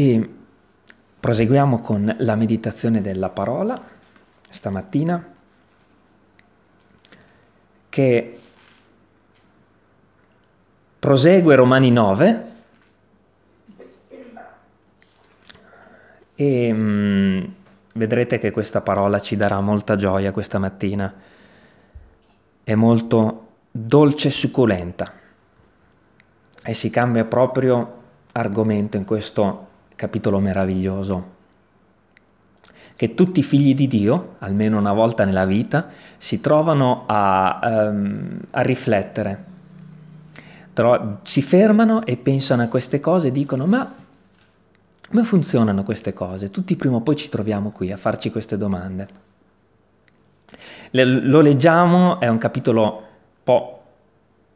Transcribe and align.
E 0.00 0.30
proseguiamo 1.18 1.80
con 1.80 2.14
la 2.18 2.36
meditazione 2.36 3.00
della 3.00 3.30
parola 3.30 3.82
stamattina 4.48 5.34
che 7.88 8.38
prosegue 11.00 11.54
Romani 11.56 11.90
9 11.90 12.44
e 16.36 16.72
mh, 16.72 16.78
mm, 16.78 17.44
vedrete 17.94 18.38
che 18.38 18.52
questa 18.52 18.80
parola 18.80 19.20
ci 19.20 19.34
darà 19.34 19.58
molta 19.58 19.96
gioia 19.96 20.30
questa 20.30 20.60
mattina, 20.60 21.12
è 22.62 22.74
molto 22.76 23.48
dolce 23.72 24.28
e 24.28 24.30
succulenta. 24.30 25.12
E 26.62 26.72
si 26.74 26.88
cambia 26.88 27.24
proprio 27.24 28.02
argomento 28.30 28.96
in 28.96 29.04
questo 29.04 29.66
capitolo 29.98 30.38
meraviglioso 30.38 31.36
che 32.94 33.14
tutti 33.14 33.40
i 33.40 33.42
figli 33.42 33.74
di 33.74 33.88
Dio, 33.88 34.36
almeno 34.38 34.78
una 34.78 34.92
volta 34.92 35.24
nella 35.24 35.44
vita, 35.44 35.88
si 36.16 36.40
trovano 36.40 37.04
a, 37.06 37.60
um, 37.62 38.40
a 38.50 38.60
riflettere, 38.62 39.44
Tro- 40.72 41.18
si 41.22 41.42
fermano 41.42 42.04
e 42.06 42.16
pensano 42.16 42.62
a 42.62 42.68
queste 42.68 43.00
cose 43.00 43.28
e 43.28 43.32
dicono 43.32 43.66
ma 43.66 43.92
come 45.08 45.24
funzionano 45.24 45.82
queste 45.82 46.12
cose? 46.12 46.50
Tutti 46.50 46.76
prima 46.76 46.96
o 46.96 47.00
poi 47.00 47.16
ci 47.16 47.28
troviamo 47.28 47.70
qui 47.70 47.90
a 47.90 47.96
farci 47.96 48.30
queste 48.30 48.56
domande. 48.56 49.08
Le, 50.90 51.04
lo 51.04 51.40
leggiamo, 51.40 52.20
è 52.20 52.28
un 52.28 52.38
capitolo 52.38 53.02
po', 53.42 53.82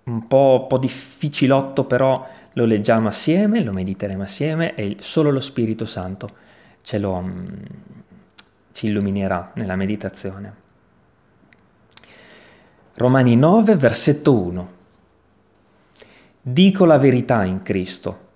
un 0.05 0.27
po', 0.27 0.67
po' 0.69 0.79
difficilotto, 0.79 1.84
però 1.84 2.27
lo 2.55 2.65
leggiamo 2.65 3.09
assieme, 3.09 3.62
lo 3.62 3.73
mediteremo 3.73 4.23
assieme 4.23 4.74
e 4.74 4.97
solo 5.01 5.30
lo 5.30 5.41
Spirito 5.41 5.84
Santo 5.84 6.41
ce 6.83 6.98
lo, 6.98 7.20
mm, 7.20 7.47
ci 8.72 8.86
illuminerà 8.86 9.53
nella 9.55 9.77
meditazione. 9.77 10.61
Romani 12.94 13.36
9, 13.36 13.77
versetto 13.77 14.34
1. 14.36 14.70
Dico 16.42 16.84
la 16.84 16.98
verità 16.98 17.44
in 17.44 17.62
Cristo. 17.62 18.31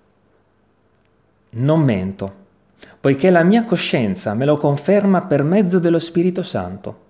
Non 1.49 1.81
mento, 1.81 2.35
poiché 2.99 3.29
la 3.29 3.43
mia 3.43 3.63
coscienza 3.63 4.33
me 4.33 4.45
lo 4.45 4.57
conferma 4.57 5.21
per 5.21 5.43
mezzo 5.43 5.79
dello 5.79 5.99
Spirito 5.99 6.43
Santo. 6.43 7.05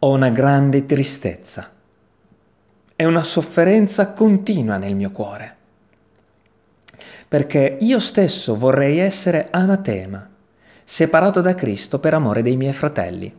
Ho 0.00 0.10
una 0.10 0.30
grande 0.30 0.86
tristezza 0.86 1.70
e 2.96 3.04
una 3.04 3.22
sofferenza 3.22 4.12
continua 4.12 4.76
nel 4.76 4.96
mio 4.96 5.10
cuore, 5.10 5.56
perché 7.28 7.76
io 7.80 8.00
stesso 8.00 8.56
vorrei 8.56 8.98
essere 8.98 9.48
anatema 9.50 10.28
separato 10.82 11.42
da 11.42 11.54
Cristo 11.54 11.98
per 11.98 12.14
amore 12.14 12.40
dei 12.40 12.56
miei 12.56 12.72
fratelli, 12.72 13.30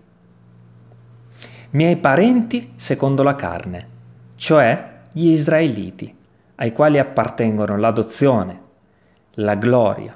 miei 1.72 1.98
parenti 1.98 2.74
secondo 2.76 3.24
la 3.24 3.34
carne, 3.34 3.88
cioè 4.36 4.98
gli 5.12 5.30
israeliti, 5.30 6.16
ai 6.56 6.72
quali 6.72 7.00
appartengono 7.00 7.76
l'adozione, 7.76 8.62
la 9.34 9.56
gloria, 9.56 10.16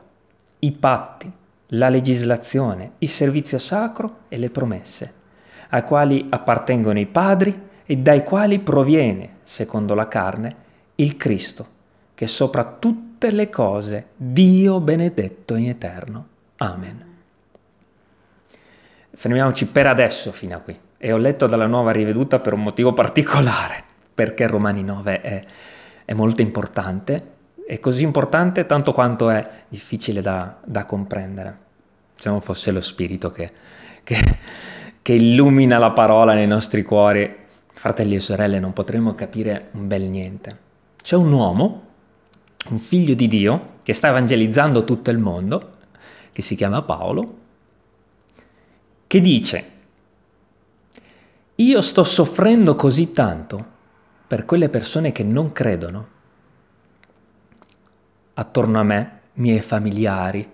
i 0.59 0.71
patti, 0.73 1.31
la 1.67 1.89
legislazione, 1.89 2.91
il 2.99 3.09
servizio 3.09 3.57
sacro 3.57 4.17
e 4.27 4.37
le 4.37 4.51
promesse, 4.51 5.13
ai 5.69 5.83
quali 5.83 6.27
appartengono 6.29 6.99
i 6.99 7.07
padri 7.07 7.69
e 7.83 7.97
dai 7.97 8.23
quali 8.23 8.59
proviene, 8.59 9.37
secondo 9.43 9.95
la 9.95 10.07
carne, 10.07 10.55
il 10.95 11.17
Cristo, 11.17 11.67
che 12.13 12.27
sopra 12.27 12.63
tutte 13.23 13.31
le 13.31 13.49
cose 13.49 14.07
Dio 14.17 14.81
benedetto 14.81 15.55
in 15.55 15.69
eterno. 15.69 16.27
Amen. 16.57 17.05
Fermiamoci 19.11 19.67
per 19.67 19.87
adesso 19.87 20.33
fino 20.33 20.57
a 20.57 20.59
qui. 20.59 20.77
E 20.97 21.11
ho 21.13 21.17
letto 21.17 21.47
dalla 21.47 21.65
nuova 21.65 21.91
riveduta 21.91 22.39
per 22.39 22.51
un 22.51 22.61
motivo 22.61 22.91
particolare, 22.91 23.81
perché 24.13 24.45
Romani 24.45 24.83
9 24.83 25.21
è, 25.21 25.45
è 26.03 26.13
molto 26.13 26.41
importante, 26.41 27.31
è 27.65 27.79
così 27.79 28.03
importante 28.03 28.65
tanto 28.65 28.91
quanto 28.91 29.29
è 29.29 29.41
difficile 29.69 30.21
da, 30.21 30.57
da 30.61 30.83
comprendere. 30.85 31.57
Se 32.17 32.27
non 32.27 32.41
fosse 32.41 32.71
lo 32.71 32.81
Spirito 32.81 33.31
che, 33.31 33.51
che, 34.03 34.37
che 35.01 35.13
illumina 35.13 35.77
la 35.77 35.91
parola 35.91 36.33
nei 36.33 36.47
nostri 36.47 36.83
cuori, 36.83 37.33
fratelli 37.71 38.15
e 38.15 38.19
sorelle, 38.19 38.59
non 38.59 38.73
potremmo 38.73 39.15
capire 39.15 39.69
un 39.71 39.87
bel 39.87 40.03
niente. 40.03 40.57
C'è 41.01 41.15
un 41.15 41.31
uomo, 41.31 41.91
un 42.69 42.79
figlio 42.79 43.13
di 43.13 43.27
Dio, 43.27 43.71
che 43.83 43.93
sta 43.93 44.09
evangelizzando 44.09 44.83
tutto 44.83 45.11
il 45.11 45.17
mondo, 45.17 45.71
che 46.31 46.41
si 46.41 46.55
chiama 46.55 46.81
Paolo, 46.81 47.37
che 49.07 49.21
dice, 49.21 49.71
io 51.55 51.81
sto 51.81 52.03
soffrendo 52.03 52.75
così 52.75 53.11
tanto 53.11 53.71
per 54.25 54.45
quelle 54.45 54.69
persone 54.69 55.11
che 55.11 55.23
non 55.23 55.51
credono. 55.51 56.07
Attorno 58.35 58.79
a 58.79 58.83
me, 58.83 59.19
miei 59.33 59.61
familiari, 59.61 60.49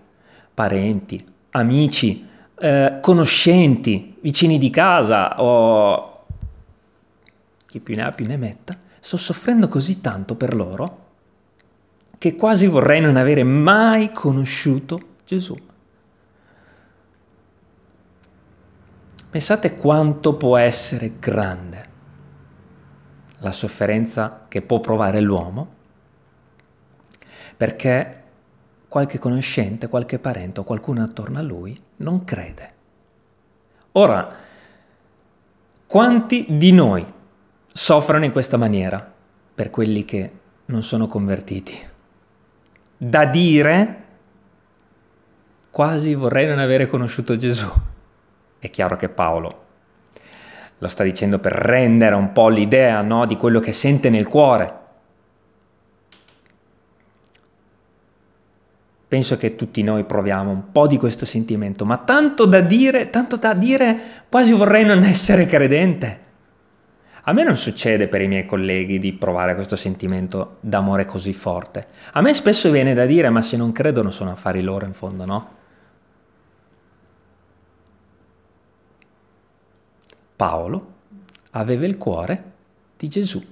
parenti, 0.54 1.26
amici, 1.52 2.28
eh, 2.60 2.98
conoscenti, 3.02 4.18
vicini 4.20 4.58
di 4.58 4.70
casa 4.70 5.42
o 5.42 6.26
chi 7.66 7.80
più 7.80 7.96
ne 7.96 8.04
ha 8.04 8.10
più 8.10 8.26
ne 8.26 8.36
metta, 8.36 8.78
sto 9.00 9.16
soffrendo 9.16 9.70
così 9.70 10.02
tanto 10.02 10.36
per 10.36 10.54
loro 10.54 11.08
che 12.20 12.36
quasi 12.36 12.68
vorrei 12.68 13.00
non 13.00 13.16
avere 13.16 13.44
mai 13.44 14.12
conosciuto 14.12 15.00
Gesù. 15.26 15.58
Pensate 19.30 19.76
quanto 19.78 20.36
può 20.36 20.58
essere 20.58 21.14
grande 21.18 21.88
la 23.38 23.52
sofferenza 23.52 24.46
che 24.50 24.62
può 24.62 24.82
provare 24.82 25.22
l'uomo 25.22 25.78
perché 27.56 28.24
qualche 28.90 29.18
conoscente, 29.18 29.88
qualche 29.88 30.20
parente 30.20 30.60
o 30.60 30.64
qualcuno 30.64 31.02
attorno 31.02 31.40
a 31.40 31.42
lui 31.42 31.80
non 31.98 32.26
crede. 32.26 32.74
Ora, 33.94 34.30
quanti 35.88 36.46
di 36.50 36.72
noi 36.74 37.06
soffrono 37.72 38.26
in 38.26 38.32
questa 38.32 38.58
maniera 38.58 39.14
per 39.56 39.70
quelli 39.70 40.04
che 40.04 40.32
non 40.66 40.84
sono 40.84 41.08
convertiti? 41.08 41.88
Da 43.02 43.24
dire 43.24 44.04
quasi 45.70 46.16
vorrei 46.16 46.48
non 46.48 46.60
avere 46.60 46.88
conosciuto 46.88 47.38
Gesù. 47.38 47.66
È 48.60 48.70
chiaro 48.70 48.98
che 48.98 49.08
Paolo 49.08 49.68
lo 50.80 50.88
sta 50.90 51.04
dicendo 51.04 51.40
per 51.40 51.54
rendere 51.54 52.16
un 52.16 52.34
po' 52.34 52.50
l'idea 52.50 53.02
no, 53.02 53.26
di 53.26 53.38
quello 53.38 53.62
che 53.62 53.72
sente 53.72 54.10
nel 54.10 54.28
cuore. 54.28 54.74
Penso 59.08 59.38
che 59.38 59.56
tutti 59.56 59.82
noi 59.82 60.04
proviamo 60.04 60.52
un 60.52 60.72
po' 60.74 60.86
di 60.86 60.98
questo 60.98 61.26
sentimento, 61.26 61.86
ma 61.86 62.00
tanto 62.00 62.46
da 62.46 62.60
dire, 62.60 63.10
tanto 63.10 63.38
da 63.38 63.54
dire, 63.54 63.98
quasi 64.30 64.52
vorrei 64.52 64.84
non 64.84 65.04
essere 65.04 65.46
credente. 65.46 66.28
A 67.30 67.32
me 67.32 67.44
non 67.44 67.58
succede 67.58 68.08
per 68.08 68.22
i 68.22 68.28
miei 68.28 68.48
colleghi 68.48 68.98
di 68.98 69.14
provare 69.14 69.54
questo 69.54 69.76
sentimento 69.76 70.58
d'amore 70.62 71.06
così 71.06 71.32
forte. 71.32 71.86
A 72.14 72.22
me 72.22 72.34
spesso 72.34 72.72
viene 72.72 72.96
da 72.96 73.06
dire, 73.06 73.30
ma 73.30 73.44
se 73.44 73.56
non 73.56 73.72
credono 73.72 74.10
sono 74.10 74.32
affari 74.32 74.64
loro 74.64 74.88
in 74.88 74.94
fondo, 74.94 75.26
no? 75.26 75.50
Paolo 80.36 80.94
aveva 81.52 81.86
il 81.86 82.00
cuore 82.00 82.44
di 82.98 83.08
Gesù. 83.08 83.46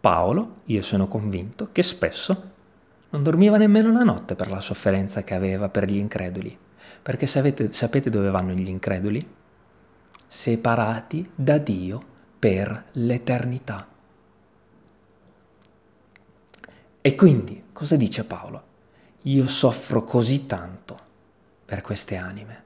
Paolo, 0.00 0.54
io 0.64 0.82
sono 0.82 1.06
convinto, 1.06 1.68
che 1.70 1.82
spesso 1.82 2.52
non 3.10 3.22
dormiva 3.22 3.58
nemmeno 3.58 3.92
la 3.92 4.04
notte 4.04 4.34
per 4.34 4.48
la 4.48 4.60
sofferenza 4.60 5.22
che 5.22 5.34
aveva 5.34 5.68
per 5.68 5.84
gli 5.84 5.98
increduli. 5.98 6.56
Perché 7.02 7.26
sapete, 7.26 7.70
sapete 7.74 8.08
dove 8.08 8.30
vanno 8.30 8.54
gli 8.54 8.70
increduli? 8.70 9.42
Separati 10.34 11.30
da 11.32 11.58
Dio 11.58 12.02
per 12.40 12.86
l'eternità. 12.94 13.86
E 17.00 17.14
quindi 17.14 17.62
cosa 17.72 17.94
dice 17.94 18.24
Paolo? 18.24 18.62
Io 19.22 19.46
soffro 19.46 20.02
così 20.02 20.44
tanto 20.44 20.98
per 21.64 21.82
queste 21.82 22.16
anime 22.16 22.62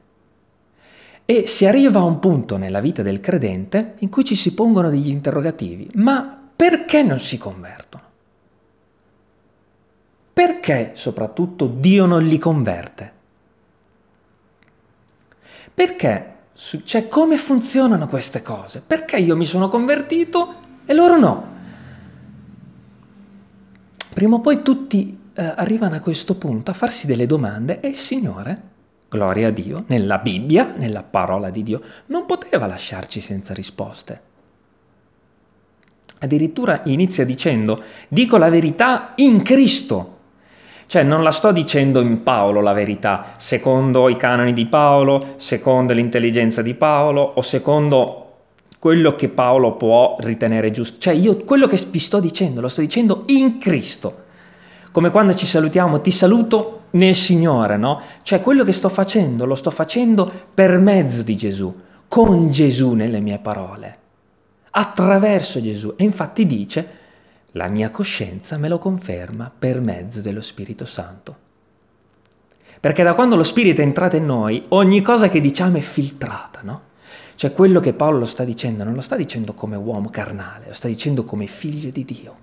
e 1.26 1.46
si 1.46 1.66
arriva 1.66 2.00
a 2.00 2.04
un 2.04 2.18
punto 2.20 2.56
nella 2.56 2.80
vita 2.80 3.02
del 3.02 3.20
credente 3.20 3.96
in 3.98 4.08
cui 4.08 4.24
ci 4.24 4.34
si 4.34 4.54
pongono 4.54 4.88
degli 4.88 5.10
interrogativi. 5.10 5.90
Ma 5.96 6.40
perché 6.56 7.02
non 7.02 7.20
si 7.20 7.36
convertono? 7.36 8.02
Perché 10.32 10.92
soprattutto 10.94 11.66
Dio 11.66 12.06
non 12.06 12.24
li 12.24 12.38
converte? 12.38 13.12
Perché? 15.74 16.36
Cioè, 16.60 17.06
come 17.06 17.36
funzionano 17.36 18.08
queste 18.08 18.42
cose? 18.42 18.82
Perché 18.84 19.16
io 19.16 19.36
mi 19.36 19.44
sono 19.44 19.68
convertito 19.68 20.54
e 20.84 20.92
loro 20.92 21.16
no? 21.16 21.56
Prima 24.12 24.34
o 24.34 24.40
poi 24.40 24.62
tutti 24.62 25.16
eh, 25.34 25.52
arrivano 25.54 25.94
a 25.94 26.00
questo 26.00 26.34
punto 26.34 26.72
a 26.72 26.74
farsi 26.74 27.06
delle 27.06 27.26
domande 27.26 27.78
e 27.78 27.86
il 27.86 27.96
Signore, 27.96 28.62
gloria 29.08 29.48
a 29.48 29.50
Dio, 29.52 29.84
nella 29.86 30.18
Bibbia, 30.18 30.74
nella 30.76 31.04
parola 31.04 31.50
di 31.50 31.62
Dio, 31.62 31.80
non 32.06 32.26
poteva 32.26 32.66
lasciarci 32.66 33.20
senza 33.20 33.54
risposte. 33.54 34.20
Addirittura 36.18 36.82
inizia 36.86 37.24
dicendo, 37.24 37.80
dico 38.08 38.36
la 38.36 38.50
verità 38.50 39.12
in 39.18 39.42
Cristo. 39.42 40.17
Cioè 40.88 41.02
non 41.02 41.22
la 41.22 41.32
sto 41.32 41.52
dicendo 41.52 42.00
in 42.00 42.22
Paolo 42.22 42.62
la 42.62 42.72
verità, 42.72 43.34
secondo 43.36 44.08
i 44.08 44.16
canoni 44.16 44.54
di 44.54 44.64
Paolo, 44.64 45.34
secondo 45.36 45.92
l'intelligenza 45.92 46.62
di 46.62 46.72
Paolo 46.72 47.20
o 47.20 47.42
secondo 47.42 48.24
quello 48.78 49.14
che 49.14 49.28
Paolo 49.28 49.76
può 49.76 50.16
ritenere 50.20 50.70
giusto. 50.70 50.98
Cioè 50.98 51.12
io 51.12 51.44
quello 51.44 51.66
che 51.66 51.78
vi 51.90 51.98
sto 51.98 52.20
dicendo 52.20 52.62
lo 52.62 52.68
sto 52.68 52.80
dicendo 52.80 53.24
in 53.26 53.58
Cristo. 53.58 54.24
Come 54.90 55.10
quando 55.10 55.34
ci 55.34 55.44
salutiamo, 55.44 56.00
ti 56.00 56.10
saluto 56.10 56.84
nel 56.92 57.14
Signore, 57.14 57.76
no? 57.76 58.00
Cioè 58.22 58.40
quello 58.40 58.64
che 58.64 58.72
sto 58.72 58.88
facendo 58.88 59.44
lo 59.44 59.56
sto 59.56 59.70
facendo 59.70 60.32
per 60.54 60.78
mezzo 60.78 61.22
di 61.22 61.36
Gesù, 61.36 61.74
con 62.08 62.48
Gesù 62.48 62.94
nelle 62.94 63.20
mie 63.20 63.38
parole, 63.40 63.98
attraverso 64.70 65.60
Gesù. 65.60 65.92
E 65.98 66.04
infatti 66.04 66.46
dice, 66.46 66.97
la 67.58 67.66
mia 67.66 67.90
coscienza 67.90 68.56
me 68.56 68.68
lo 68.68 68.78
conferma 68.78 69.50
per 69.56 69.80
mezzo 69.80 70.20
dello 70.20 70.40
Spirito 70.40 70.86
Santo. 70.86 71.46
Perché 72.78 73.02
da 73.02 73.14
quando 73.14 73.34
lo 73.34 73.42
Spirito 73.42 73.80
è 73.80 73.84
entrato 73.84 74.14
in 74.14 74.26
noi, 74.26 74.64
ogni 74.68 75.02
cosa 75.02 75.28
che 75.28 75.40
diciamo 75.40 75.76
è 75.76 75.80
filtrata, 75.80 76.60
no? 76.62 76.82
Cioè 77.34 77.52
quello 77.52 77.80
che 77.80 77.94
Paolo 77.94 78.20
lo 78.20 78.24
sta 78.26 78.44
dicendo 78.44 78.84
non 78.84 78.94
lo 78.94 79.00
sta 79.00 79.16
dicendo 79.16 79.54
come 79.54 79.74
uomo 79.74 80.08
carnale, 80.08 80.68
lo 80.68 80.74
sta 80.74 80.86
dicendo 80.86 81.24
come 81.24 81.48
figlio 81.48 81.90
di 81.90 82.04
Dio. 82.04 82.36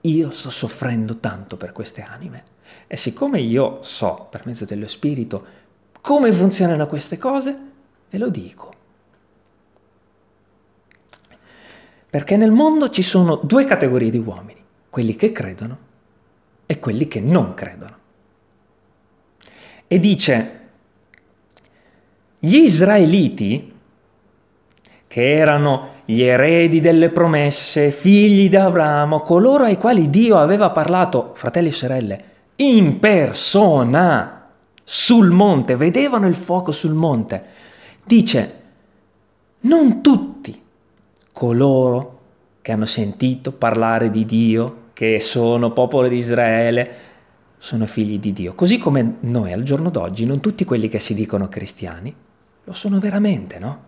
Io 0.00 0.30
sto 0.32 0.50
soffrendo 0.50 1.18
tanto 1.18 1.56
per 1.56 1.70
queste 1.70 2.02
anime 2.02 2.42
e 2.88 2.96
siccome 2.96 3.40
io 3.40 3.78
so 3.82 4.26
per 4.28 4.42
mezzo 4.44 4.64
dello 4.64 4.88
Spirito 4.88 5.46
come 6.00 6.32
funzionano 6.32 6.88
queste 6.88 7.16
cose, 7.16 7.56
ve 8.10 8.18
lo 8.18 8.28
dico. 8.28 8.73
Perché 12.14 12.36
nel 12.36 12.52
mondo 12.52 12.90
ci 12.90 13.02
sono 13.02 13.40
due 13.42 13.64
categorie 13.64 14.08
di 14.08 14.18
uomini, 14.18 14.62
quelli 14.88 15.16
che 15.16 15.32
credono 15.32 15.78
e 16.64 16.78
quelli 16.78 17.08
che 17.08 17.18
non 17.18 17.54
credono. 17.54 17.96
E 19.88 19.98
dice, 19.98 20.60
gli 22.38 22.54
israeliti, 22.54 23.74
che 25.08 25.28
erano 25.28 25.88
gli 26.04 26.22
eredi 26.22 26.78
delle 26.78 27.08
promesse, 27.08 27.90
figli 27.90 28.48
di 28.48 28.54
Abramo, 28.54 29.18
coloro 29.22 29.64
ai 29.64 29.76
quali 29.76 30.08
Dio 30.08 30.36
aveva 30.36 30.70
parlato, 30.70 31.32
fratelli 31.34 31.70
e 31.70 31.72
sorelle, 31.72 32.24
in 32.54 33.00
persona, 33.00 34.50
sul 34.84 35.30
monte, 35.32 35.74
vedevano 35.74 36.28
il 36.28 36.36
fuoco 36.36 36.70
sul 36.70 36.94
monte. 36.94 37.44
Dice, 38.04 38.62
non 39.62 40.00
tutti 40.00 40.62
coloro 41.34 42.20
che 42.62 42.70
hanno 42.70 42.86
sentito 42.86 43.50
parlare 43.50 44.08
di 44.08 44.24
Dio, 44.24 44.82
che 44.94 45.18
sono 45.18 45.72
popolo 45.72 46.06
di 46.06 46.16
Israele, 46.16 46.96
sono 47.58 47.86
figli 47.86 48.20
di 48.20 48.32
Dio. 48.32 48.54
Così 48.54 48.78
come 48.78 49.16
noi 49.20 49.52
al 49.52 49.64
giorno 49.64 49.90
d'oggi, 49.90 50.24
non 50.24 50.40
tutti 50.40 50.64
quelli 50.64 50.88
che 50.88 51.00
si 51.00 51.12
dicono 51.12 51.48
cristiani 51.48 52.14
lo 52.66 52.72
sono 52.72 52.98
veramente, 53.00 53.58
no? 53.58 53.82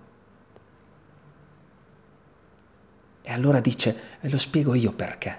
E 3.23 3.33
allora 3.33 3.61
dice, 3.61 3.97
ve 4.21 4.29
lo 4.29 4.39
spiego 4.39 4.75
io 4.75 4.93
perché. 4.93 5.37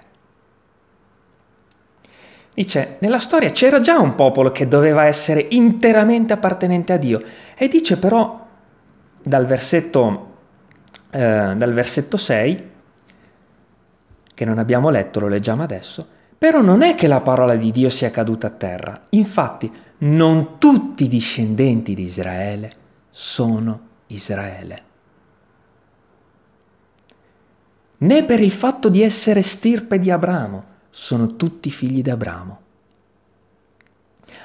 Dice, 2.54 2.96
nella 3.00 3.18
storia 3.18 3.50
c'era 3.50 3.80
già 3.80 3.98
un 3.98 4.14
popolo 4.14 4.50
che 4.50 4.66
doveva 4.66 5.04
essere 5.04 5.46
interamente 5.50 6.32
appartenente 6.32 6.92
a 6.92 6.96
Dio. 6.96 7.22
E 7.54 7.68
dice 7.68 7.98
però, 7.98 8.46
dal 9.22 9.46
versetto, 9.46 10.27
eh, 11.10 11.54
dal 11.56 11.72
versetto 11.72 12.16
6, 12.16 12.70
che 14.34 14.44
non 14.44 14.58
abbiamo 14.58 14.90
letto, 14.90 15.20
lo 15.20 15.28
leggiamo 15.28 15.62
adesso, 15.62 16.06
però 16.38 16.60
non 16.60 16.82
è 16.82 16.94
che 16.94 17.06
la 17.06 17.20
parola 17.20 17.56
di 17.56 17.72
Dio 17.72 17.90
sia 17.90 18.10
caduta 18.10 18.46
a 18.46 18.50
terra. 18.50 19.02
Infatti, 19.10 19.70
non 19.98 20.58
tutti 20.58 21.04
i 21.04 21.08
discendenti 21.08 21.94
di 21.94 22.02
Israele 22.02 22.70
sono 23.10 23.80
Israele. 24.08 24.82
Né 28.00 28.24
per 28.24 28.40
il 28.40 28.52
fatto 28.52 28.88
di 28.88 29.02
essere 29.02 29.42
stirpe 29.42 29.98
di 29.98 30.10
Abramo 30.10 30.64
sono 30.90 31.34
tutti 31.34 31.70
figli 31.70 32.00
di 32.00 32.10
Abramo. 32.10 32.60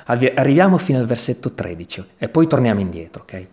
Arriviamo 0.05 0.77
fino 0.79 0.97
al 0.97 1.05
versetto 1.05 1.53
13 1.53 2.05
e 2.17 2.29
poi 2.29 2.47
torniamo 2.47 2.79
indietro, 2.79 3.21
ok? 3.21 3.47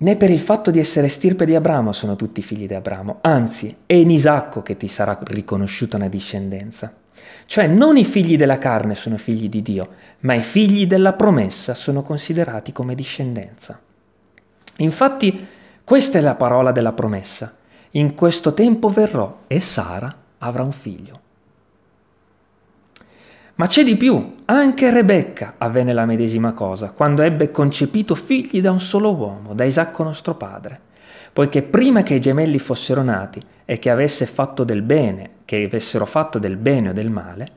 Né 0.00 0.14
per 0.14 0.30
il 0.30 0.38
fatto 0.38 0.70
di 0.70 0.78
essere 0.78 1.08
stirpe 1.08 1.44
di 1.44 1.56
Abramo 1.56 1.92
sono 1.92 2.14
tutti 2.14 2.40
figli 2.40 2.66
di 2.66 2.74
Abramo, 2.74 3.18
anzi 3.22 3.78
è 3.84 3.94
in 3.94 4.10
Isacco 4.10 4.62
che 4.62 4.76
ti 4.76 4.86
sarà 4.86 5.18
riconosciuta 5.24 5.96
una 5.96 6.08
discendenza. 6.08 6.94
Cioè 7.46 7.66
non 7.66 7.96
i 7.96 8.04
figli 8.04 8.36
della 8.36 8.58
carne 8.58 8.94
sono 8.94 9.16
figli 9.16 9.48
di 9.48 9.60
Dio, 9.60 9.88
ma 10.20 10.34
i 10.34 10.42
figli 10.42 10.86
della 10.86 11.14
promessa 11.14 11.74
sono 11.74 12.02
considerati 12.02 12.70
come 12.70 12.94
discendenza. 12.94 13.80
Infatti 14.76 15.46
questa 15.82 16.18
è 16.18 16.20
la 16.20 16.36
parola 16.36 16.70
della 16.70 16.92
promessa. 16.92 17.56
In 17.92 18.14
questo 18.14 18.54
tempo 18.54 18.90
verrò 18.90 19.40
e 19.48 19.58
Sara 19.58 20.14
avrà 20.38 20.62
un 20.62 20.72
figlio. 20.72 21.20
Ma 23.58 23.66
c'è 23.66 23.82
di 23.82 23.96
più, 23.96 24.34
anche 24.44 24.92
Rebecca 24.92 25.54
avvenne 25.58 25.92
la 25.92 26.06
medesima 26.06 26.52
cosa, 26.52 26.92
quando 26.92 27.22
ebbe 27.22 27.50
concepito 27.50 28.14
figli 28.14 28.60
da 28.60 28.70
un 28.70 28.78
solo 28.78 29.12
uomo, 29.12 29.52
da 29.52 29.64
Isacco 29.64 30.04
nostro 30.04 30.36
padre, 30.36 30.78
poiché 31.32 31.62
prima 31.62 32.04
che 32.04 32.14
i 32.14 32.20
gemelli 32.20 32.60
fossero 32.60 33.02
nati 33.02 33.42
e 33.64 33.80
che 33.80 33.90
avesse 33.90 34.26
fatto 34.26 34.62
del 34.62 34.82
bene 34.82 35.30
che 35.44 35.64
avessero 35.64 36.06
fatto 36.06 36.38
del 36.38 36.56
bene 36.56 36.90
o 36.90 36.92
del 36.92 37.10
male, 37.10 37.48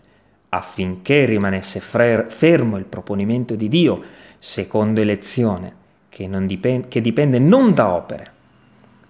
affinché 0.50 1.25
rimanesse 1.25 1.80
fermo 1.81 2.77
il 2.77 2.86
proponimento 2.86 3.53
di 3.53 3.68
Dio, 3.68 4.01
secondo 4.39 5.01
elezione, 5.01 5.75
che, 6.09 6.27
dipende, 6.48 6.88
che 6.88 7.01
dipende 7.01 7.38
non 7.38 7.75
da 7.75 7.94
opere, 7.94 8.31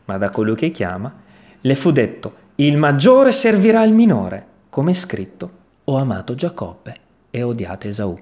ma 0.04 0.18
da 0.18 0.30
colui 0.30 0.56
che 0.56 0.72
chiama, 0.72 1.22
le 1.62 1.76
fu 1.76 1.92
detto, 1.94 2.34
il 2.56 2.76
maggiore 2.76 3.32
servirà 3.32 3.82
il 3.86 3.94
minore, 3.94 4.46
come 4.68 4.92
è 4.92 4.94
scritto, 4.94 5.60
ho 5.92 5.98
amato 5.98 6.36
Giacobbe 6.36 6.96
e 7.30 7.44
odiato 7.44 7.88
Esaù. 7.88 8.18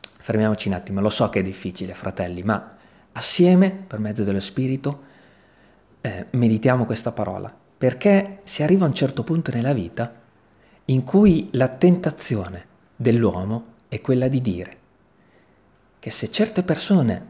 Fermiamoci 0.00 0.68
un 0.68 0.74
attimo, 0.74 1.00
lo 1.00 1.10
so 1.10 1.28
che 1.28 1.38
è 1.38 1.42
difficile, 1.42 1.94
fratelli, 1.94 2.42
ma 2.42 2.76
assieme, 3.12 3.70
per 3.70 4.00
mezzo 4.00 4.24
dello 4.24 4.40
Spirito, 4.40 5.02
eh, 6.00 6.26
meditiamo 6.30 6.84
questa 6.84 7.12
parola 7.12 7.62
perché 7.76 8.40
si 8.42 8.62
arriva 8.62 8.84
a 8.84 8.88
un 8.88 8.94
certo 8.94 9.22
punto 9.22 9.52
nella 9.52 9.72
vita 9.72 10.12
in 10.86 11.04
cui 11.04 11.48
la 11.52 11.68
tentazione 11.68 12.66
dell'uomo 12.96 13.64
è 13.88 14.00
quella 14.00 14.28
di 14.28 14.40
dire 14.40 14.76
che 15.98 16.10
se 16.10 16.30
certe 16.30 16.62
persone 16.62 17.26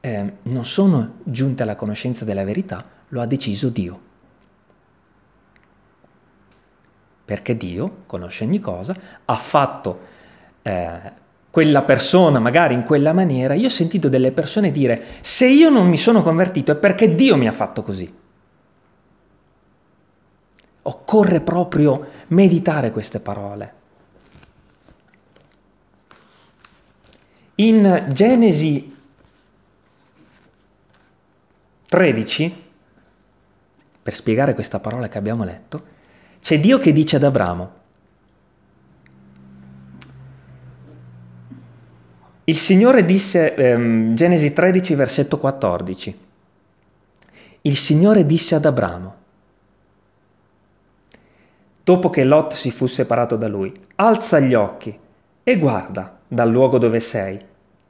eh, 0.00 0.32
non 0.42 0.64
sono 0.64 1.16
giunte 1.22 1.62
alla 1.62 1.76
conoscenza 1.76 2.24
della 2.24 2.44
verità, 2.44 2.84
lo 3.08 3.20
ha 3.20 3.26
deciso 3.26 3.68
Dio. 3.68 4.12
Perché 7.24 7.56
Dio 7.56 8.02
conosce 8.06 8.44
ogni 8.44 8.60
cosa, 8.60 8.94
ha 9.24 9.36
fatto 9.36 10.00
eh, 10.62 11.22
quella 11.54 11.82
persona 11.82 12.40
magari 12.40 12.74
in 12.74 12.82
quella 12.82 13.12
maniera. 13.12 13.54
Io 13.54 13.66
ho 13.66 13.70
sentito 13.70 14.08
delle 14.08 14.32
persone 14.32 14.72
dire, 14.72 15.02
se 15.20 15.46
io 15.46 15.68
non 15.68 15.88
mi 15.88 15.96
sono 15.96 16.20
convertito 16.20 16.72
è 16.72 16.74
perché 16.74 17.14
Dio 17.14 17.36
mi 17.36 17.46
ha 17.46 17.52
fatto 17.52 17.82
così. 17.82 18.12
Occorre 20.82 21.40
proprio 21.40 22.08
meditare 22.26 22.90
queste 22.90 23.20
parole. 23.20 23.74
In 27.54 28.06
Genesi 28.10 28.96
13, 31.88 32.62
per 34.02 34.12
spiegare 34.12 34.54
questa 34.54 34.80
parola 34.80 35.06
che 35.06 35.18
abbiamo 35.18 35.44
letto, 35.44 35.92
c'è 36.44 36.60
Dio 36.60 36.76
che 36.76 36.92
dice 36.92 37.16
ad 37.16 37.22
Abramo, 37.22 37.72
il 42.44 42.56
Signore 42.58 43.06
disse, 43.06 43.54
ehm, 43.54 44.14
Genesi 44.14 44.52
13, 44.52 44.94
versetto 44.94 45.38
14, 45.38 46.18
il 47.62 47.76
Signore 47.78 48.26
disse 48.26 48.54
ad 48.54 48.66
Abramo, 48.66 49.14
dopo 51.82 52.10
che 52.10 52.24
Lot 52.24 52.52
si 52.52 52.70
fu 52.70 52.84
separato 52.84 53.36
da 53.36 53.48
lui. 53.48 53.72
Alza 53.94 54.38
gli 54.38 54.52
occhi 54.52 54.94
e 55.42 55.58
guarda 55.58 56.18
dal 56.28 56.50
luogo 56.50 56.76
dove 56.76 57.00
sei, 57.00 57.40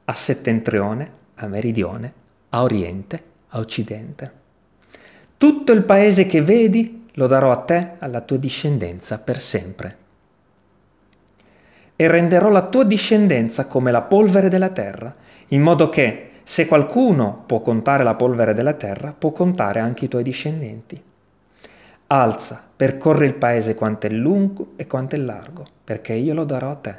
a 0.05 0.13
settentrione, 0.13 1.11
a 1.35 1.47
meridione, 1.47 2.13
a 2.51 2.61
oriente, 2.61 3.23
a 3.49 3.59
occidente. 3.59 4.31
Tutto 5.35 5.73
il 5.73 5.83
paese 5.83 6.25
che 6.25 6.41
vedi 6.41 7.03
lo 7.15 7.27
darò 7.27 7.51
a 7.51 7.57
te, 7.57 7.91
alla 7.99 8.21
tua 8.21 8.37
discendenza, 8.37 9.17
per 9.19 9.39
sempre. 9.39 9.97
E 11.95 12.07
renderò 12.07 12.49
la 12.49 12.63
tua 12.63 12.83
discendenza 12.83 13.65
come 13.65 13.91
la 13.91 14.01
polvere 14.01 14.49
della 14.49 14.69
terra, 14.69 15.13
in 15.49 15.61
modo 15.61 15.89
che, 15.89 16.31
se 16.43 16.65
qualcuno 16.65 17.43
può 17.45 17.61
contare 17.61 18.03
la 18.03 18.15
polvere 18.15 18.53
della 18.53 18.73
terra, 18.73 19.13
può 19.17 19.31
contare 19.31 19.79
anche 19.79 20.05
i 20.05 20.07
tuoi 20.07 20.23
discendenti. 20.23 21.01
Alza, 22.07 22.61
percorri 22.75 23.25
il 23.25 23.33
paese 23.33 23.75
quanto 23.75 24.07
è 24.07 24.09
lungo 24.09 24.73
e 24.75 24.85
quanto 24.85 25.15
è 25.15 25.17
largo, 25.17 25.65
perché 25.83 26.13
io 26.13 26.33
lo 26.33 26.43
darò 26.43 26.71
a 26.71 26.75
te. 26.75 26.95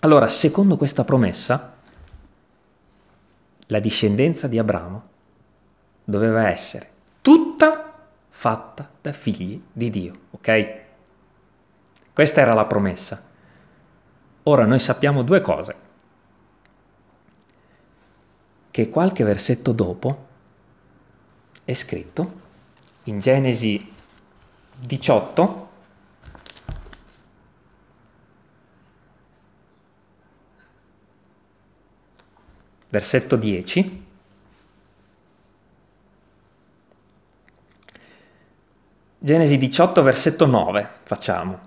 Allora, 0.00 0.26
secondo 0.28 0.76
questa 0.76 1.04
promessa, 1.04 1.74
la 3.66 3.78
discendenza 3.78 4.48
di 4.48 4.58
Abramo 4.58 5.02
doveva 6.02 6.48
essere 6.48 6.88
tutta 7.20 7.81
fatta 8.42 8.90
da 9.00 9.12
figli 9.12 9.62
di 9.72 9.88
Dio, 9.88 10.18
ok? 10.32 10.80
Questa 12.12 12.40
era 12.40 12.54
la 12.54 12.64
promessa. 12.64 13.22
Ora 14.42 14.66
noi 14.66 14.80
sappiamo 14.80 15.22
due 15.22 15.40
cose. 15.40 15.76
Che 18.68 18.88
qualche 18.88 19.22
versetto 19.22 19.70
dopo 19.70 20.26
è 21.62 21.72
scritto 21.72 22.40
in 23.04 23.20
Genesi 23.20 23.94
18 24.74 25.68
versetto 32.88 33.36
10 33.36 34.01
Genesi 39.24 39.56
18, 39.56 40.02
versetto 40.02 40.46
9, 40.46 40.88
facciamo. 41.04 41.58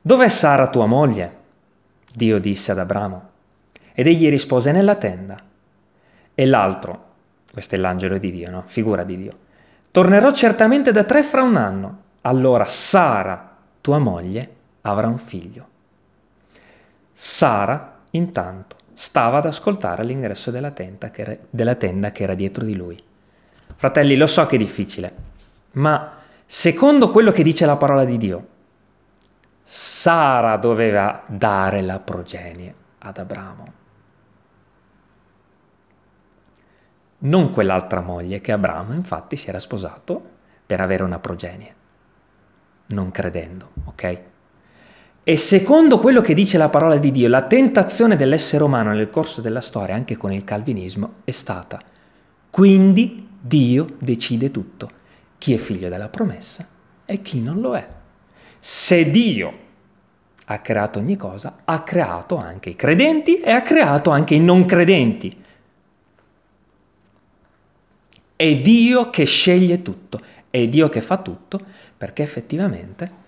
Dov'è 0.00 0.28
Sara 0.28 0.68
tua 0.68 0.86
moglie? 0.86 1.36
Dio 2.12 2.38
disse 2.38 2.70
ad 2.70 2.78
Abramo. 2.78 3.30
Ed 3.92 4.06
egli 4.06 4.28
rispose 4.30 4.70
nella 4.70 4.94
tenda. 4.94 5.42
E 6.32 6.46
l'altro, 6.46 7.06
questo 7.52 7.74
è 7.74 7.78
l'angelo 7.78 8.18
di 8.18 8.30
Dio, 8.30 8.48
no? 8.48 8.62
Figura 8.66 9.02
di 9.02 9.16
Dio. 9.16 9.36
Tornerò 9.90 10.30
certamente 10.30 10.92
da 10.92 11.02
tre 11.02 11.24
fra 11.24 11.42
un 11.42 11.56
anno. 11.56 12.02
Allora 12.20 12.66
Sara, 12.66 13.56
tua 13.80 13.98
moglie, 13.98 14.50
avrà 14.82 15.08
un 15.08 15.18
figlio. 15.18 15.66
Sara, 17.12 17.98
intanto, 18.12 18.76
stava 18.94 19.38
ad 19.38 19.46
ascoltare 19.46 20.02
all'ingresso 20.02 20.52
della 20.52 20.70
tenda 20.70 21.10
che 21.10 21.22
era, 21.22 21.36
della 21.50 21.74
tenda 21.74 22.12
che 22.12 22.22
era 22.22 22.34
dietro 22.34 22.64
di 22.64 22.76
lui. 22.76 23.02
Fratelli, 23.76 24.16
lo 24.16 24.26
so 24.26 24.46
che 24.46 24.56
è 24.56 24.58
difficile, 24.58 25.14
ma 25.72 26.12
secondo 26.46 27.10
quello 27.10 27.30
che 27.30 27.42
dice 27.42 27.66
la 27.66 27.76
parola 27.76 28.04
di 28.04 28.16
Dio, 28.16 28.46
Sara 29.62 30.56
doveva 30.56 31.22
dare 31.26 31.82
la 31.82 31.98
progenie 31.98 32.74
ad 32.98 33.18
Abramo. 33.18 33.72
Non 37.18 37.50
quell'altra 37.50 38.00
moglie 38.00 38.40
che 38.40 38.52
Abramo 38.52 38.92
infatti 38.92 39.36
si 39.36 39.48
era 39.48 39.58
sposato 39.58 40.22
per 40.64 40.80
avere 40.80 41.02
una 41.02 41.18
progenie, 41.18 41.74
non 42.86 43.10
credendo, 43.10 43.70
ok? 43.84 44.20
E 45.22 45.36
secondo 45.36 45.98
quello 45.98 46.20
che 46.20 46.34
dice 46.34 46.56
la 46.56 46.68
parola 46.68 46.96
di 46.96 47.10
Dio, 47.10 47.28
la 47.28 47.42
tentazione 47.42 48.16
dell'essere 48.16 48.62
umano 48.62 48.92
nel 48.92 49.10
corso 49.10 49.40
della 49.40 49.60
storia, 49.60 49.94
anche 49.94 50.16
con 50.16 50.32
il 50.32 50.44
calvinismo, 50.44 51.14
è 51.24 51.32
stata 51.32 51.80
quindi 52.56 53.28
Dio 53.46 53.94
decide 53.98 54.50
tutto, 54.50 54.90
chi 55.38 55.54
è 55.54 55.56
figlio 55.56 55.88
della 55.88 56.08
promessa 56.08 56.66
e 57.04 57.20
chi 57.20 57.40
non 57.40 57.60
lo 57.60 57.76
è. 57.76 57.88
Se 58.58 59.10
Dio 59.10 59.64
ha 60.46 60.58
creato 60.58 60.98
ogni 60.98 61.16
cosa, 61.16 61.58
ha 61.64 61.82
creato 61.82 62.36
anche 62.36 62.70
i 62.70 62.76
credenti 62.76 63.40
e 63.40 63.50
ha 63.50 63.62
creato 63.62 64.10
anche 64.10 64.34
i 64.34 64.40
non 64.40 64.64
credenti. 64.64 65.44
È 68.34 68.56
Dio 68.56 69.10
che 69.10 69.24
sceglie 69.24 69.82
tutto, 69.82 70.20
è 70.50 70.66
Dio 70.68 70.88
che 70.88 71.00
fa 71.00 71.18
tutto, 71.18 71.60
perché 71.96 72.22
effettivamente 72.22 73.24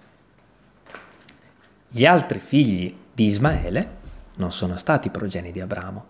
gli 1.89 2.05
altri 2.05 2.41
figli 2.41 2.95
di 3.13 3.25
Ismaele 3.25 3.97
non 4.37 4.53
sono 4.53 4.77
stati 4.77 5.09
progeni 5.11 5.51
di 5.51 5.61
Abramo. 5.61 6.05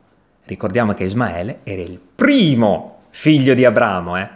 Ricordiamo 0.45 0.95
che 0.95 1.05
Ismaele 1.05 1.61
era 1.63 1.83
il 1.83 1.99
primo 1.99 2.98
figlio 3.19 3.53
di 3.53 3.65
Abramo, 3.65 4.17
eh? 4.17 4.31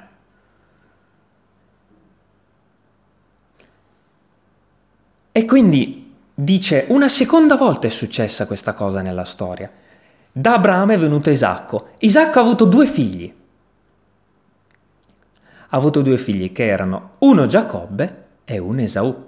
E 5.30 5.44
quindi 5.44 6.12
dice, 6.34 6.86
una 6.88 7.06
seconda 7.06 7.54
volta 7.54 7.86
è 7.86 7.90
successa 7.90 8.48
questa 8.48 8.74
cosa 8.74 9.00
nella 9.00 9.24
storia. 9.24 9.70
Da 10.32 10.54
Abramo 10.54 10.90
è 10.90 10.98
venuto 10.98 11.30
Isacco. 11.30 11.90
Isacco 12.00 12.40
ha 12.40 12.42
avuto 12.42 12.64
due 12.64 12.88
figli. 12.88 13.32
Ha 15.68 15.76
avuto 15.76 16.02
due 16.02 16.18
figli 16.18 16.50
che 16.50 16.66
erano 16.66 17.10
uno 17.18 17.46
Giacobbe 17.46 18.24
e 18.44 18.58
uno 18.58 18.80
Esaù. 18.80 19.26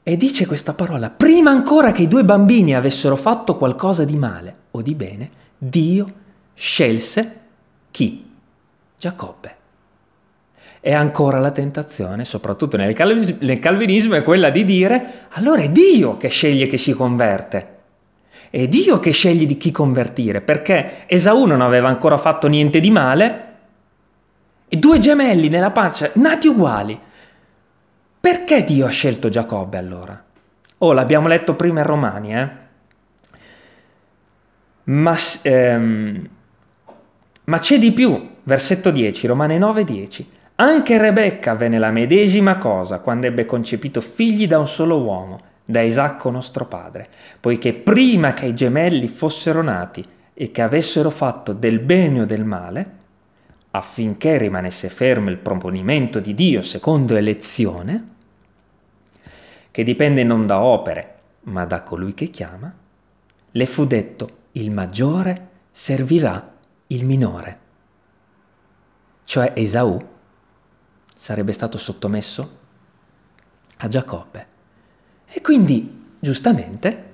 E 0.00 0.16
dice 0.16 0.46
questa 0.46 0.74
parola, 0.74 1.10
prima 1.10 1.50
ancora 1.50 1.90
che 1.90 2.02
i 2.02 2.08
due 2.08 2.24
bambini 2.24 2.76
avessero 2.76 3.16
fatto 3.16 3.56
qualcosa 3.56 4.04
di 4.04 4.16
male 4.16 4.56
o 4.70 4.80
di 4.80 4.94
bene, 4.94 5.30
Dio 5.58 6.12
scelse 6.54 7.40
chi? 7.90 8.30
Giacobbe. 8.98 9.56
E 10.80 10.92
ancora 10.92 11.38
la 11.38 11.50
tentazione, 11.50 12.24
soprattutto 12.24 12.76
nel, 12.76 12.92
calvinismo, 12.94 14.16
è 14.16 14.22
quella 14.22 14.50
di 14.50 14.64
dire 14.64 15.26
allora 15.30 15.62
è 15.62 15.70
Dio 15.70 16.16
che 16.18 16.28
sceglie 16.28 16.66
chi 16.66 16.76
si 16.76 16.92
converte. 16.92 17.72
È 18.50 18.68
Dio 18.68 19.00
che 19.00 19.10
sceglie 19.10 19.46
di 19.46 19.56
chi 19.56 19.70
convertire, 19.70 20.40
perché 20.42 21.06
Esaù 21.06 21.46
non 21.46 21.60
aveva 21.60 21.88
ancora 21.88 22.18
fatto 22.18 22.48
niente 22.48 22.80
di 22.80 22.90
male 22.90 23.52
e 24.68 24.76
due 24.76 24.98
gemelli 24.98 25.48
nella 25.48 25.70
pancia, 25.70 26.10
nati 26.14 26.48
uguali. 26.48 27.00
Perché 28.20 28.64
Dio 28.64 28.86
ha 28.86 28.90
scelto 28.90 29.28
Giacobbe 29.28 29.78
allora? 29.78 30.22
Oh, 30.78 30.92
l'abbiamo 30.92 31.28
letto 31.28 31.54
prima 31.54 31.80
in 31.80 31.86
Romani, 31.86 32.34
eh? 32.34 32.48
Ma, 34.84 35.16
ehm, 35.42 36.28
ma 37.44 37.58
c'è 37.58 37.78
di 37.78 37.92
più, 37.92 38.33
versetto 38.44 38.90
10, 38.90 39.26
Romane 39.26 39.58
9, 39.58 39.84
10. 39.84 40.30
Anche 40.56 40.98
Rebecca 40.98 41.52
avvenne 41.52 41.78
la 41.78 41.90
medesima 41.90 42.58
cosa 42.58 43.00
quando 43.00 43.26
ebbe 43.26 43.44
concepito 43.44 44.00
figli 44.00 44.46
da 44.46 44.58
un 44.58 44.68
solo 44.68 45.02
uomo, 45.02 45.40
da 45.64 45.80
Isacco 45.80 46.30
nostro 46.30 46.66
padre, 46.66 47.08
poiché 47.40 47.72
prima 47.72 48.34
che 48.34 48.46
i 48.46 48.54
gemelli 48.54 49.08
fossero 49.08 49.62
nati 49.62 50.04
e 50.32 50.50
che 50.50 50.62
avessero 50.62 51.10
fatto 51.10 51.52
del 51.52 51.80
bene 51.80 52.20
o 52.20 52.24
del 52.24 52.44
male, 52.44 53.02
affinché 53.70 54.38
rimanesse 54.38 54.88
fermo 54.88 55.30
il 55.30 55.38
proponimento 55.38 56.20
di 56.20 56.34
Dio 56.34 56.62
secondo 56.62 57.16
elezione, 57.16 58.08
che 59.70 59.82
dipende 59.82 60.22
non 60.22 60.46
da 60.46 60.60
opere, 60.60 61.14
ma 61.44 61.64
da 61.64 61.82
colui 61.82 62.14
che 62.14 62.26
chiama, 62.26 62.72
le 63.50 63.66
fu 63.66 63.86
detto 63.86 64.30
il 64.52 64.70
maggiore 64.70 65.48
servirà 65.72 66.52
il 66.88 67.04
minore, 67.04 67.58
cioè 69.24 69.52
Esaù, 69.54 70.02
sarebbe 71.14 71.52
stato 71.52 71.78
sottomesso 71.78 72.58
a 73.78 73.88
Giacobbe. 73.88 74.46
E 75.26 75.40
quindi, 75.40 76.14
giustamente, 76.18 77.12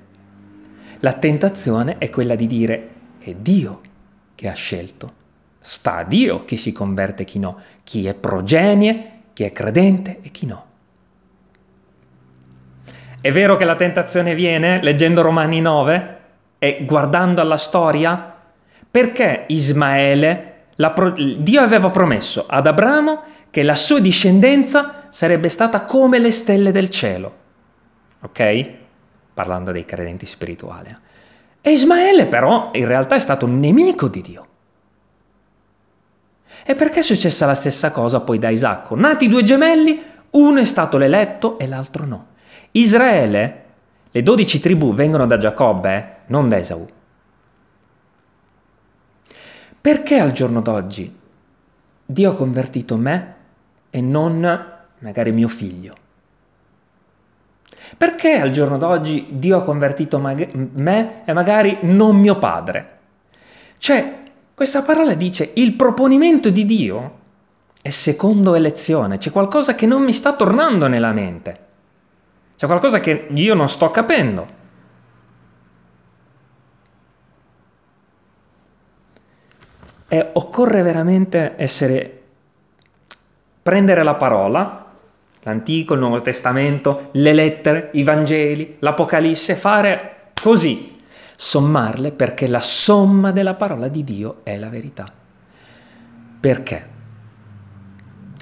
la 0.98 1.14
tentazione 1.14 1.98
è 1.98 2.10
quella 2.10 2.34
di 2.34 2.46
dire 2.46 2.88
è 3.18 3.34
Dio 3.34 3.80
che 4.34 4.48
ha 4.48 4.54
scelto, 4.54 5.12
sta 5.60 5.96
a 5.96 6.04
Dio 6.04 6.44
chi 6.44 6.56
si 6.56 6.72
converte 6.72 7.22
e 7.22 7.24
chi 7.26 7.38
no, 7.38 7.58
chi 7.84 8.06
è 8.06 8.14
progenie, 8.14 9.10
chi 9.32 9.44
è 9.44 9.52
credente 9.52 10.18
e 10.22 10.30
chi 10.30 10.46
no. 10.46 10.66
È 13.20 13.30
vero 13.32 13.56
che 13.56 13.64
la 13.64 13.76
tentazione 13.76 14.34
viene 14.34 14.82
leggendo 14.82 15.20
Romani 15.20 15.60
9 15.60 16.18
e 16.58 16.84
guardando 16.86 17.40
alla 17.42 17.58
storia 17.58 18.34
perché 18.90 19.44
Ismaele, 19.48 20.59
pro- 20.88 21.10
Dio 21.10 21.60
aveva 21.60 21.90
promesso 21.90 22.46
ad 22.48 22.66
Abramo 22.66 23.20
che 23.50 23.62
la 23.62 23.74
sua 23.74 24.00
discendenza 24.00 25.08
sarebbe 25.10 25.50
stata 25.50 25.82
come 25.82 26.18
le 26.18 26.30
stelle 26.30 26.72
del 26.72 26.88
cielo. 26.88 27.34
Ok? 28.22 28.70
Parlando 29.34 29.72
dei 29.72 29.84
credenti 29.84 30.24
spirituali. 30.24 30.96
E 31.60 31.70
Ismaele 31.70 32.24
però 32.24 32.70
in 32.72 32.86
realtà 32.86 33.16
è 33.16 33.18
stato 33.18 33.44
un 33.44 33.60
nemico 33.60 34.08
di 34.08 34.22
Dio. 34.22 34.46
E 36.64 36.74
perché 36.74 37.00
è 37.00 37.02
successa 37.02 37.44
la 37.44 37.54
stessa 37.54 37.90
cosa 37.90 38.20
poi 38.20 38.38
da 38.38 38.48
Isacco? 38.48 38.94
Nati 38.94 39.28
due 39.28 39.42
gemelli, 39.42 40.02
uno 40.30 40.60
è 40.60 40.64
stato 40.64 40.96
l'eletto 40.96 41.58
e 41.58 41.66
l'altro 41.66 42.06
no. 42.06 42.26
Israele, 42.72 43.64
le 44.10 44.22
dodici 44.22 44.60
tribù 44.60 44.94
vengono 44.94 45.26
da 45.26 45.36
Giacobbe, 45.36 45.94
eh? 45.94 46.06
non 46.26 46.48
da 46.48 46.58
Esaù. 46.58 46.86
Perché 49.80 50.18
al 50.18 50.32
giorno 50.32 50.60
d'oggi 50.60 51.16
Dio 52.04 52.30
ha 52.30 52.34
convertito 52.34 52.96
me 52.96 53.34
e 53.90 54.00
non 54.00 54.68
magari 54.98 55.32
mio 55.32 55.48
figlio. 55.48 55.94
Perché 57.96 58.38
al 58.40 58.50
giorno 58.50 58.78
d'oggi 58.78 59.26
Dio 59.30 59.58
ha 59.58 59.62
convertito 59.62 60.18
mag- 60.18 60.52
me 60.52 61.22
e 61.24 61.32
magari 61.32 61.78
non 61.82 62.16
mio 62.16 62.38
padre? 62.38 62.98
Cioè, 63.78 64.18
questa 64.54 64.82
parola 64.82 65.14
dice 65.14 65.52
il 65.54 65.72
proponimento 65.72 66.50
di 66.50 66.66
Dio 66.66 67.18
è 67.80 67.90
secondo 67.90 68.54
elezione, 68.54 69.16
c'è 69.16 69.30
qualcosa 69.30 69.74
che 69.74 69.86
non 69.86 70.02
mi 70.02 70.12
sta 70.12 70.34
tornando 70.34 70.86
nella 70.86 71.12
mente, 71.12 71.58
c'è 72.56 72.66
qualcosa 72.66 73.00
che 73.00 73.28
io 73.32 73.54
non 73.54 73.68
sto 73.68 73.90
capendo. 73.90 74.58
E 80.12 80.30
occorre 80.32 80.82
veramente 80.82 81.54
essere, 81.56 82.22
prendere 83.62 84.02
la 84.02 84.16
parola, 84.16 84.86
l'Antico, 85.42 85.94
il 85.94 86.00
Nuovo 86.00 86.20
Testamento, 86.20 87.10
le 87.12 87.32
lettere, 87.32 87.90
i 87.92 88.02
Vangeli, 88.02 88.76
l'Apocalisse, 88.80 89.54
fare 89.54 90.32
così, 90.34 91.00
sommarle 91.36 92.10
perché 92.10 92.48
la 92.48 92.60
somma 92.60 93.30
della 93.30 93.54
parola 93.54 93.86
di 93.86 94.02
Dio 94.02 94.40
è 94.42 94.56
la 94.56 94.68
verità. 94.68 95.10
Perché? 96.40 96.88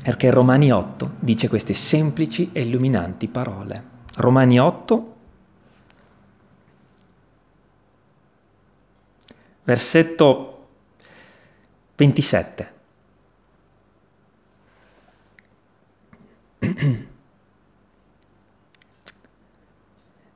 Perché 0.02 0.30
Romani 0.30 0.72
8 0.72 1.10
dice 1.18 1.48
queste 1.48 1.74
semplici 1.74 2.48
e 2.52 2.62
illuminanti 2.62 3.28
parole. 3.28 3.82
Romani 4.16 4.58
8, 4.58 5.16
versetto 9.64 10.57
27. 11.98 12.72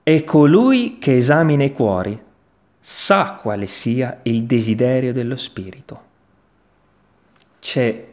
E 0.03 0.25
colui 0.25 0.99
che 0.99 1.17
esamina 1.17 1.63
i 1.63 1.71
cuori 1.71 2.21
sa 2.81 3.35
quale 3.41 3.67
sia 3.67 4.19
il 4.25 4.43
desiderio 4.43 5.13
dello 5.13 5.37
Spirito. 5.37 6.11
C'è 7.61 8.09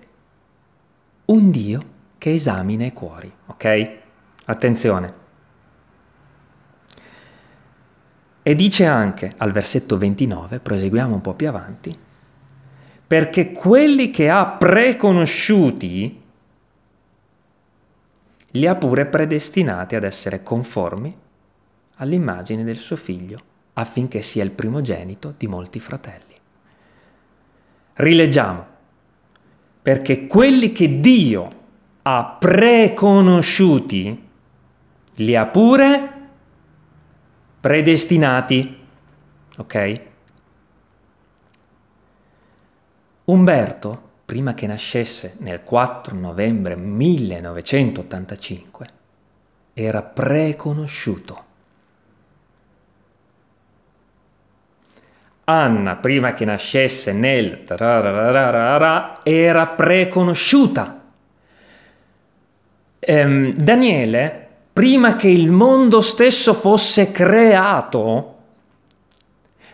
un 1.26 1.50
Dio 1.50 1.84
che 2.20 2.34
esamina 2.34 2.86
i 2.86 2.94
cuori, 2.94 3.32
ok? 3.48 3.98
Attenzione. 4.46 5.14
E 8.44 8.56
dice 8.56 8.86
anche 8.86 9.34
al 9.38 9.52
versetto 9.52 9.98
29, 9.98 10.60
proseguiamo 10.60 11.16
un 11.16 11.22
po' 11.22 11.34
più 11.34 11.48
avanti, 11.48 11.98
perché 13.10 13.52
quelli 13.52 14.12
che 14.12 14.30
ha 14.30 14.46
preconosciuti 14.46 16.22
li 18.52 18.68
ha 18.68 18.76
pure 18.76 19.08
predestinati 19.08 19.96
ad 19.96 20.04
essere 20.04 20.44
conformi 20.44 21.18
all'immagine 21.96 22.64
del 22.64 22.78
suo 22.78 22.96
figlio, 22.96 23.40
affinché 23.74 24.22
sia 24.22 24.44
il 24.44 24.52
primogenito 24.52 25.34
di 25.36 25.48
molti 25.48 25.80
fratelli. 25.80 26.36
Rileggiamo, 27.94 28.66
perché 29.82 30.28
quelli 30.28 30.72
che 30.72 31.00
Dio 31.00 31.50
ha 32.04 32.38
preconosciuti 32.40 34.28
li 35.16 35.36
ha 35.36 35.48
pure 35.48 36.14
predestinati, 37.60 38.78
ok? 39.58 40.08
Umberto, 43.30 44.02
prima 44.26 44.56
che 44.56 44.66
nascesse 44.66 45.36
nel 45.40 45.62
4 45.64 46.16
novembre 46.16 46.76
1985, 46.76 48.90
era 49.76 50.02
preconosciuto. 50.02 51.44
Anna, 55.44 55.98
prima 55.98 56.34
che 56.34 56.46
nascesse 56.46 57.14
nel 57.14 57.64
era 59.24 59.68
preconosciuta. 59.68 61.00
Ehm, 62.98 63.54
Daniele, 63.54 64.48
prima 64.74 65.16
che 65.16 65.28
il 65.28 65.52
mondo 65.52 66.02
stesso 66.02 66.56
fosse 66.56 67.12
creato, 67.12 68.39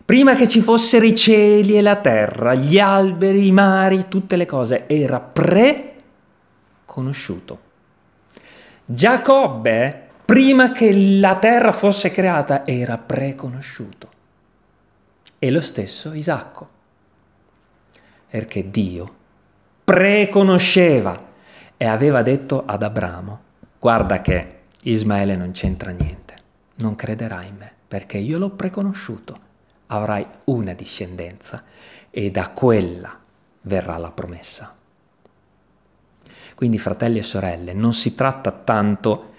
Prima 0.05 0.35
che 0.35 0.47
ci 0.47 0.61
fossero 0.61 1.03
i 1.03 1.15
cieli 1.15 1.75
e 1.75 1.81
la 1.81 1.95
terra, 1.95 2.53
gli 2.53 2.77
alberi, 2.77 3.47
i 3.47 3.51
mari, 3.51 4.05
tutte 4.07 4.35
le 4.35 4.45
cose, 4.45 4.85
era 4.85 5.19
pre-conosciuto. 5.19 7.59
Giacobbe, 8.85 10.09
prima 10.23 10.71
che 10.71 11.17
la 11.19 11.37
terra 11.37 11.71
fosse 11.71 12.11
creata, 12.11 12.67
era 12.67 12.99
preconosciuto. 12.99 14.09
E 15.39 15.49
lo 15.49 15.61
stesso 15.61 16.13
Isacco. 16.13 16.69
Perché 18.29 18.69
Dio 18.69 19.15
preconosceva 19.83 21.19
e 21.77 21.85
aveva 21.85 22.21
detto 22.21 22.63
ad 22.63 22.83
Abramo, 22.83 23.39
guarda 23.79 24.21
che 24.21 24.59
Ismaele 24.83 25.35
non 25.35 25.49
c'entra 25.49 25.89
niente, 25.89 26.35
non 26.75 26.93
crederà 26.93 27.41
in 27.41 27.55
me, 27.57 27.71
perché 27.87 28.19
io 28.19 28.37
l'ho 28.37 28.51
preconosciuto 28.51 29.53
avrai 29.87 30.25
una 30.45 30.73
discendenza 30.73 31.63
e 32.09 32.31
da 32.31 32.49
quella 32.49 33.19
verrà 33.61 33.97
la 33.97 34.11
promessa. 34.11 34.75
Quindi 36.55 36.79
fratelli 36.79 37.19
e 37.19 37.23
sorelle, 37.23 37.73
non 37.73 37.93
si 37.93 38.15
tratta 38.15 38.51
tanto 38.51 39.33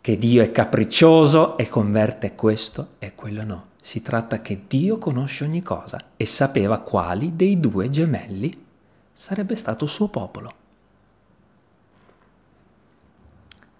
che 0.00 0.18
Dio 0.18 0.42
è 0.42 0.50
capriccioso 0.50 1.56
e 1.56 1.68
converte 1.68 2.34
questo 2.34 2.94
e 2.98 3.14
quello 3.14 3.44
no. 3.44 3.66
Si 3.80 4.02
tratta 4.02 4.40
che 4.40 4.64
Dio 4.66 4.98
conosce 4.98 5.44
ogni 5.44 5.62
cosa 5.62 5.98
e 6.16 6.26
sapeva 6.26 6.80
quali 6.80 7.36
dei 7.36 7.60
due 7.60 7.88
gemelli 7.88 8.66
sarebbe 9.12 9.54
stato 9.54 9.86
suo 9.86 10.08
popolo. 10.08 10.52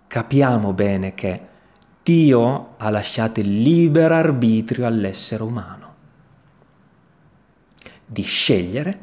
Capiamo 0.06 0.72
bene 0.72 1.14
che 1.14 1.48
Dio 2.04 2.74
ha 2.76 2.90
lasciato 2.90 3.40
il 3.40 3.62
libero 3.62 4.14
arbitrio 4.14 4.86
all'essere 4.86 5.42
umano 5.42 5.94
di 8.04 8.20
scegliere 8.20 8.98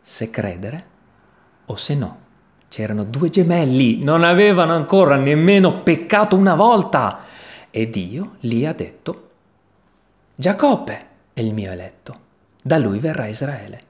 se 0.00 0.30
credere 0.30 0.86
o 1.66 1.76
se 1.76 1.94
no. 1.94 2.24
C'erano 2.68 3.04
due 3.04 3.28
gemelli, 3.28 4.02
non 4.02 4.24
avevano 4.24 4.72
ancora 4.72 5.16
nemmeno 5.16 5.82
peccato 5.82 6.36
una 6.36 6.54
volta 6.54 7.18
e 7.70 7.90
Dio 7.90 8.36
gli 8.40 8.64
ha 8.64 8.72
detto, 8.72 9.30
Giacobbe 10.34 11.06
è 11.34 11.40
il 11.40 11.52
mio 11.52 11.70
eletto, 11.70 12.18
da 12.62 12.78
lui 12.78 12.98
verrà 12.98 13.26
Israele. 13.26 13.80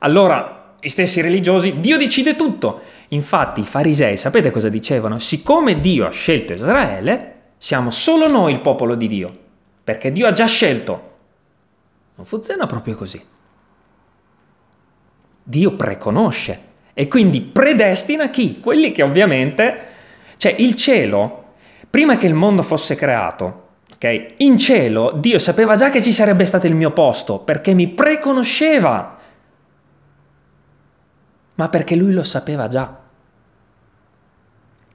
Allora, 0.00 0.74
gli 0.78 0.88
stessi 0.88 1.22
religiosi, 1.22 1.80
Dio 1.80 1.96
decide 1.96 2.36
tutto. 2.36 2.82
Infatti 3.08 3.60
i 3.60 3.66
farisei, 3.66 4.18
sapete 4.18 4.50
cosa 4.50 4.68
dicevano? 4.68 5.18
Siccome 5.18 5.80
Dio 5.80 6.06
ha 6.06 6.10
scelto 6.10 6.52
Israele, 6.52 7.39
siamo 7.62 7.90
solo 7.90 8.26
noi 8.26 8.54
il 8.54 8.60
popolo 8.62 8.94
di 8.94 9.06
Dio, 9.06 9.38
perché 9.84 10.10
Dio 10.10 10.26
ha 10.26 10.32
già 10.32 10.46
scelto. 10.46 11.08
Non 12.14 12.24
funziona 12.24 12.64
proprio 12.64 12.96
così. 12.96 13.22
Dio 15.42 15.76
preconosce 15.76 16.68
e 16.94 17.06
quindi 17.06 17.42
predestina 17.42 18.30
chi? 18.30 18.60
Quelli 18.60 18.92
che 18.92 19.02
ovviamente, 19.02 19.86
cioè 20.38 20.54
il 20.58 20.74
cielo, 20.74 21.52
prima 21.90 22.16
che 22.16 22.26
il 22.26 22.32
mondo 22.32 22.62
fosse 22.62 22.94
creato, 22.94 23.68
ok? 23.92 24.36
In 24.38 24.56
cielo 24.56 25.12
Dio 25.14 25.38
sapeva 25.38 25.76
già 25.76 25.90
che 25.90 26.00
ci 26.00 26.14
sarebbe 26.14 26.46
stato 26.46 26.66
il 26.66 26.74
mio 26.74 26.92
posto 26.92 27.40
perché 27.40 27.74
mi 27.74 27.88
preconosceva, 27.88 29.18
ma 31.56 31.68
perché 31.68 31.94
lui 31.94 32.14
lo 32.14 32.24
sapeva 32.24 32.68
già. 32.68 32.98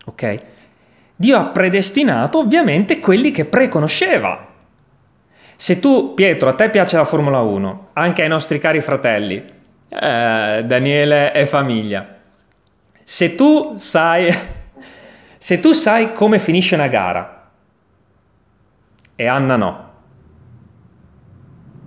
Ok? 0.05 0.53
Dio 1.17 1.37
ha 1.37 1.45
predestinato 1.45 2.39
ovviamente 2.39 2.99
quelli 2.99 3.31
che 3.31 3.45
preconosceva. 3.45 4.53
Se 5.55 5.79
tu, 5.79 6.13
Pietro, 6.13 6.49
a 6.49 6.53
te 6.53 6.69
piace 6.69 6.97
la 6.97 7.05
Formula 7.05 7.39
1, 7.39 7.89
anche 7.93 8.23
ai 8.23 8.27
nostri 8.27 8.59
cari 8.59 8.81
fratelli, 8.81 9.41
eh, 9.87 10.63
Daniele 10.65 11.31
è 11.31 11.45
famiglia, 11.45 12.17
se 13.01 13.35
tu 13.35 13.75
sai, 13.77 14.29
se 15.37 15.59
tu 15.61 15.71
sai 15.71 16.11
come 16.11 16.39
finisce 16.39 16.75
una 16.75 16.87
gara 16.87 17.49
e 19.15 19.27
Anna 19.27 19.55
no. 19.55 19.89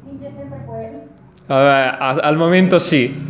Vince 0.04 0.32
sempre 0.34 0.62
quello. 0.64 1.06
Vabbè, 1.44 1.96
al 1.98 2.36
momento 2.38 2.78
sì. 2.78 3.26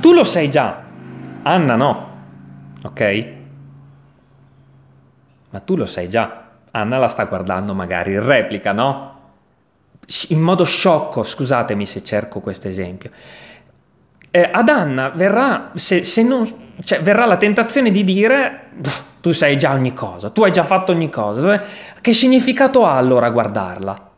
Tu 0.00 0.12
lo 0.12 0.22
sai 0.22 0.48
già, 0.48 0.84
Anna 1.42 1.74
no 1.74 2.15
ok? 2.86 3.26
Ma 5.50 5.60
tu 5.60 5.76
lo 5.76 5.86
sai 5.86 6.08
già, 6.08 6.48
Anna 6.70 6.98
la 6.98 7.08
sta 7.08 7.24
guardando 7.24 7.74
magari 7.74 8.12
in 8.12 8.24
replica, 8.24 8.72
no? 8.72 9.14
In 10.28 10.40
modo 10.40 10.64
sciocco, 10.64 11.22
scusatemi 11.22 11.86
se 11.86 12.02
cerco 12.04 12.40
questo 12.40 12.68
esempio. 12.68 13.10
eh, 14.30 14.50
ad 14.52 14.68
Anna 14.68 15.08
verrà, 15.08 15.70
se, 15.74 16.04
se 16.04 16.22
non, 16.22 16.74
cioè, 16.82 17.00
verrà 17.00 17.24
la 17.24 17.38
tentazione 17.38 17.90
di 17.90 18.04
dire 18.04 18.68
tu 19.20 19.32
sai 19.32 19.56
già 19.56 19.72
ogni 19.72 19.94
cosa, 19.94 20.30
tu 20.30 20.44
hai 20.44 20.52
già 20.52 20.62
fatto 20.62 20.92
ogni 20.92 21.08
cosa. 21.08 21.62
Che 22.00 22.12
significato 22.12 22.84
ha 22.84 22.96
allora 22.96 23.30
guardarla? 23.30 24.10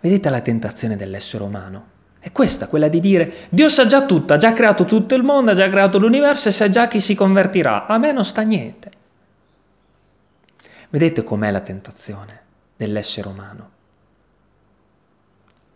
Vedete 0.00 0.28
la 0.28 0.40
tentazione 0.40 0.96
dell'essere 0.96 1.42
umano? 1.42 1.86
È 2.20 2.32
questa, 2.32 2.66
quella 2.66 2.88
di 2.88 3.00
dire 3.00 3.32
Dio 3.48 3.68
sa 3.68 3.86
già 3.86 4.04
tutto, 4.04 4.34
ha 4.34 4.36
già 4.36 4.52
creato 4.52 4.84
tutto 4.84 5.14
il 5.14 5.22
mondo, 5.22 5.52
ha 5.52 5.54
già 5.54 5.68
creato 5.68 5.98
l'universo 5.98 6.48
e 6.48 6.52
sa 6.52 6.68
già 6.68 6.88
chi 6.88 7.00
si 7.00 7.14
convertirà. 7.14 7.86
A 7.86 7.98
me 7.98 8.12
non 8.12 8.24
sta 8.24 8.42
niente. 8.42 8.90
Vedete 10.90 11.22
com'è 11.22 11.50
la 11.50 11.60
tentazione 11.60 12.40
dell'essere 12.76 13.28
umano? 13.28 13.70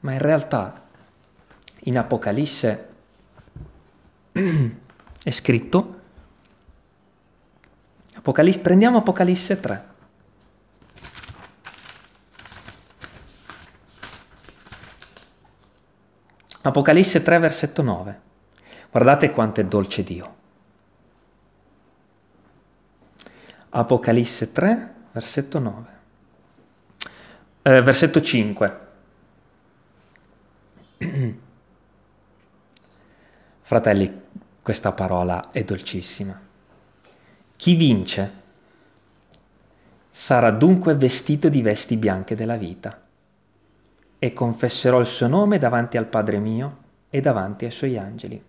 Ma 0.00 0.12
in 0.12 0.18
realtà 0.18 0.82
in 1.84 1.98
Apocalisse 1.98 2.88
è 4.32 5.30
scritto, 5.30 6.00
Apocalisse, 8.14 8.58
prendiamo 8.60 8.98
Apocalisse 8.98 9.60
3. 9.60 9.91
Apocalisse 16.62 17.22
3, 17.22 17.38
versetto 17.38 17.82
9. 17.82 18.20
Guardate 18.90 19.30
quanto 19.32 19.60
è 19.60 19.64
dolce 19.64 20.04
Dio. 20.04 20.34
Apocalisse 23.70 24.52
3, 24.52 24.94
versetto 25.10 25.58
9. 25.58 25.86
Eh, 27.62 27.82
versetto 27.82 28.20
5. 28.20 28.78
Fratelli, 33.62 34.22
questa 34.62 34.92
parola 34.92 35.50
è 35.50 35.64
dolcissima. 35.64 36.40
Chi 37.56 37.74
vince 37.74 38.40
sarà 40.10 40.52
dunque 40.52 40.94
vestito 40.94 41.48
di 41.48 41.60
vesti 41.60 41.96
bianche 41.96 42.36
della 42.36 42.56
vita 42.56 43.01
e 44.24 44.32
confesserò 44.32 45.00
il 45.00 45.06
suo 45.06 45.26
nome 45.26 45.58
davanti 45.58 45.96
al 45.96 46.06
Padre 46.06 46.38
mio 46.38 46.76
e 47.10 47.20
davanti 47.20 47.64
ai 47.64 47.72
suoi 47.72 47.98
angeli. 47.98 48.40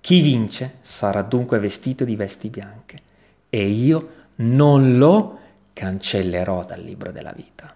Chi 0.00 0.20
vince 0.22 0.76
sarà 0.80 1.20
dunque 1.20 1.58
vestito 1.58 2.06
di 2.06 2.16
vesti 2.16 2.48
bianche 2.48 3.02
e 3.50 3.66
io 3.66 4.08
non 4.36 4.96
lo 4.96 5.38
cancellerò 5.74 6.64
dal 6.64 6.80
libro 6.80 7.12
della 7.12 7.32
vita. 7.32 7.74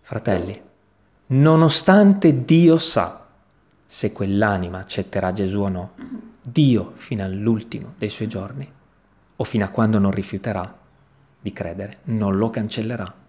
Fratelli, 0.00 0.58
nonostante 1.26 2.46
Dio 2.46 2.78
sa 2.78 3.26
se 3.84 4.12
quell'anima 4.12 4.78
accetterà 4.78 5.34
Gesù 5.34 5.60
o 5.60 5.68
no, 5.68 5.90
Dio 6.40 6.92
fino 6.94 7.22
all'ultimo 7.22 7.92
dei 7.98 8.08
suoi 8.08 8.28
giorni 8.28 8.66
o 9.36 9.44
fino 9.44 9.64
a 9.66 9.68
quando 9.68 9.98
non 9.98 10.10
rifiuterà 10.10 10.74
di 11.38 11.52
credere, 11.52 11.98
non 12.04 12.34
lo 12.36 12.48
cancellerà. 12.48 13.23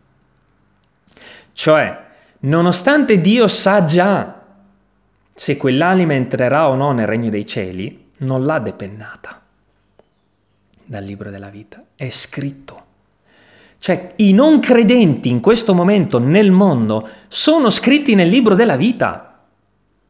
Cioè, 1.54 2.00
nonostante 2.40 3.22
Dio 3.22 3.48
sa 3.48 3.86
già 3.86 4.42
se 5.34 5.58
quell'anima 5.58 6.14
entrerà 6.14 6.70
o 6.70 6.76
no 6.76 6.92
nel 6.94 7.08
regno 7.08 7.30
dei 7.30 7.46
cieli, 7.46 8.12
non 8.20 8.46
l'ha 8.46 8.60
depennata 8.60 9.42
dal 10.86 11.04
libro 11.04 11.30
della 11.30 11.50
vita, 11.50 11.84
è 11.96 12.10
scritto. 12.10 12.84
Cioè, 13.80 14.14
i 14.18 14.32
non 14.32 14.60
credenti 14.60 15.30
in 15.30 15.42
questo 15.42 15.74
momento 15.74 16.20
nel 16.20 16.52
mondo 16.52 17.08
sono 17.28 17.70
scritti 17.70 18.16
nel 18.16 18.30
libro 18.30 18.56
della 18.56 18.78
vita. 18.78 19.44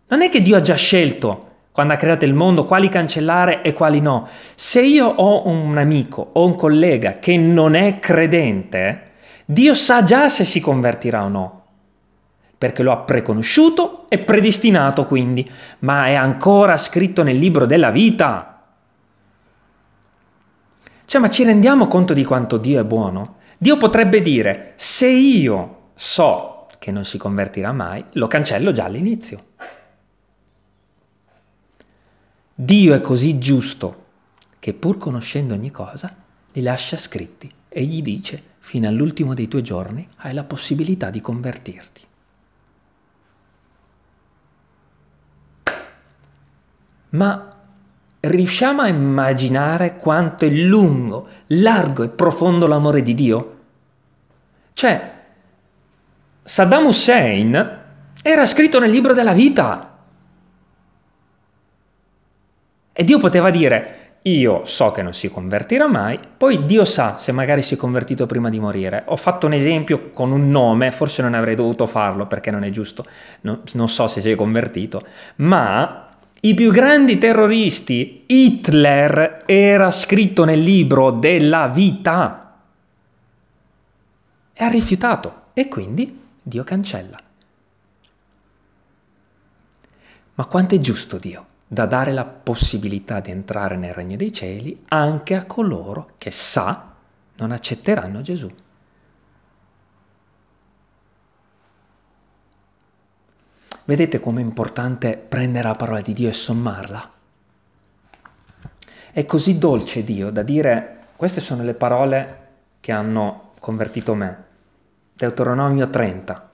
Non 0.07 0.21
è 0.21 0.29
che 0.29 0.41
Dio 0.41 0.55
ha 0.55 0.61
già 0.61 0.75
scelto, 0.75 1.49
quando 1.71 1.93
ha 1.93 1.97
creato 1.97 2.23
il 2.23 2.33
mondo, 2.33 2.65
quali 2.65 2.87
cancellare 2.87 3.63
e 3.63 3.73
quali 3.73 3.99
no. 3.99 4.27
Se 4.53 4.81
io 4.81 5.07
ho 5.07 5.47
un 5.47 5.77
amico 5.77 6.29
o 6.33 6.45
un 6.45 6.55
collega 6.55 7.19
che 7.19 7.35
non 7.35 7.73
è 7.73 7.99
credente, 7.99 9.13
Dio 9.45 9.75
sa 9.75 10.03
già 10.03 10.27
se 10.27 10.43
si 10.43 10.59
convertirà 10.59 11.23
o 11.23 11.27
no, 11.27 11.65
perché 12.57 12.81
lo 12.81 12.91
ha 12.91 12.97
preconosciuto 12.97 14.09
e 14.09 14.17
predestinato 14.17 15.05
quindi, 15.05 15.47
ma 15.79 16.07
è 16.07 16.15
ancora 16.15 16.77
scritto 16.77 17.21
nel 17.21 17.37
libro 17.37 17.67
della 17.67 17.91
vita. 17.91 18.63
Cioè, 21.05 21.21
ma 21.21 21.29
ci 21.29 21.43
rendiamo 21.43 21.87
conto 21.87 22.13
di 22.13 22.23
quanto 22.23 22.57
Dio 22.57 22.79
è 22.79 22.83
buono? 22.83 23.35
Dio 23.59 23.77
potrebbe 23.77 24.21
dire, 24.21 24.73
se 24.75 25.07
io 25.07 25.89
so 25.93 26.67
che 26.79 26.91
non 26.91 27.05
si 27.05 27.19
convertirà 27.19 27.71
mai, 27.71 28.03
lo 28.13 28.27
cancello 28.27 28.71
già 28.71 28.85
all'inizio. 28.85 29.43
Dio 32.55 32.93
è 32.95 33.01
così 33.01 33.37
giusto 33.37 34.03
che 34.59 34.73
pur 34.73 34.97
conoscendo 34.97 35.53
ogni 35.53 35.69
cosa, 35.69 36.15
li 36.53 36.61
lascia 36.61 36.97
scritti 36.97 37.51
e 37.69 37.83
gli 37.83 38.01
dice, 38.01 38.41
fino 38.65 38.87
all'ultimo 38.87 39.35
dei 39.35 39.47
tuoi 39.47 39.61
giorni 39.61 40.07
hai 40.17 40.33
la 40.33 40.43
possibilità 40.43 41.11
di 41.11 41.21
convertirti. 41.21 42.01
Ma 47.09 47.55
riusciamo 48.21 48.81
a 48.81 48.87
immaginare 48.87 49.97
quanto 49.97 50.45
è 50.45 50.49
lungo, 50.49 51.27
largo 51.49 52.01
e 52.01 52.09
profondo 52.09 52.65
l'amore 52.65 53.03
di 53.03 53.13
Dio? 53.13 53.59
Cioè, 54.73 55.13
Saddam 56.41 56.87
Hussein 56.87 57.81
era 58.23 58.45
scritto 58.47 58.79
nel 58.79 58.89
libro 58.89 59.13
della 59.13 59.33
vita. 59.33 59.95
E 62.91 63.03
Dio 63.03 63.19
poteva 63.19 63.51
dire, 63.51 64.04
io 64.27 64.65
so 64.65 64.91
che 64.91 65.03
non 65.03 65.13
si 65.13 65.29
convertirà 65.29 65.87
mai, 65.87 66.19
poi 66.37 66.65
Dio 66.65 66.83
sa 66.83 67.17
se 67.17 67.31
magari 67.31 67.61
si 67.61 67.75
è 67.75 67.77
convertito 67.77 68.25
prima 68.25 68.49
di 68.49 68.59
morire. 68.59 69.03
Ho 69.07 69.17
fatto 69.17 69.45
un 69.45 69.53
esempio 69.53 70.09
con 70.11 70.31
un 70.31 70.49
nome, 70.49 70.91
forse 70.91 71.21
non 71.21 71.35
avrei 71.35 71.53
dovuto 71.53 71.85
farlo 71.85 72.25
perché 72.25 72.49
non 72.49 72.63
è 72.63 72.71
giusto, 72.71 73.05
no, 73.41 73.61
non 73.73 73.87
so 73.87 74.07
se 74.07 74.21
si 74.21 74.31
è 74.31 74.35
convertito, 74.35 75.05
ma 75.37 76.09
i 76.41 76.53
più 76.55 76.71
grandi 76.71 77.19
terroristi, 77.19 78.23
Hitler 78.25 79.43
era 79.45 79.91
scritto 79.91 80.43
nel 80.43 80.59
libro 80.59 81.11
della 81.11 81.67
vita 81.67 82.61
e 84.53 84.63
ha 84.63 84.67
rifiutato 84.69 85.41
e 85.53 85.67
quindi 85.67 86.19
Dio 86.41 86.63
cancella. 86.63 87.19
Ma 90.33 90.45
quanto 90.45 90.73
è 90.73 90.79
giusto 90.79 91.17
Dio? 91.17 91.45
Da 91.67 91.85
dare 91.85 92.11
la 92.11 92.25
possibilità 92.25 93.19
di 93.19 93.31
entrare 93.31 93.75
nel 93.75 93.93
regno 93.93 94.15
dei 94.15 94.31
cieli 94.31 94.83
anche 94.89 95.35
a 95.35 95.45
coloro 95.45 96.11
che 96.17 96.31
sa 96.31 96.93
non 97.37 97.51
accetteranno 97.51 98.21
Gesù. 98.21 98.51
Vedete 103.87 104.19
com'è 104.19 104.41
importante 104.41 105.15
prendere 105.17 105.67
la 105.67 105.75
parola 105.75 106.01
di 106.01 106.13
Dio 106.13 106.29
e 106.29 106.33
sommarla? 106.33 107.11
È 109.11 109.25
così 109.25 109.57
dolce 109.57 110.03
Dio 110.03 110.31
da 110.31 110.41
dire, 110.41 111.07
queste 111.15 111.39
sono 111.39 111.63
le 111.63 111.73
parole 111.73 112.47
che 112.79 112.91
hanno 112.91 113.51
convertito 113.59 114.15
me. 114.15 114.43
Deuteronomio 115.13 115.89
30, 115.89 116.49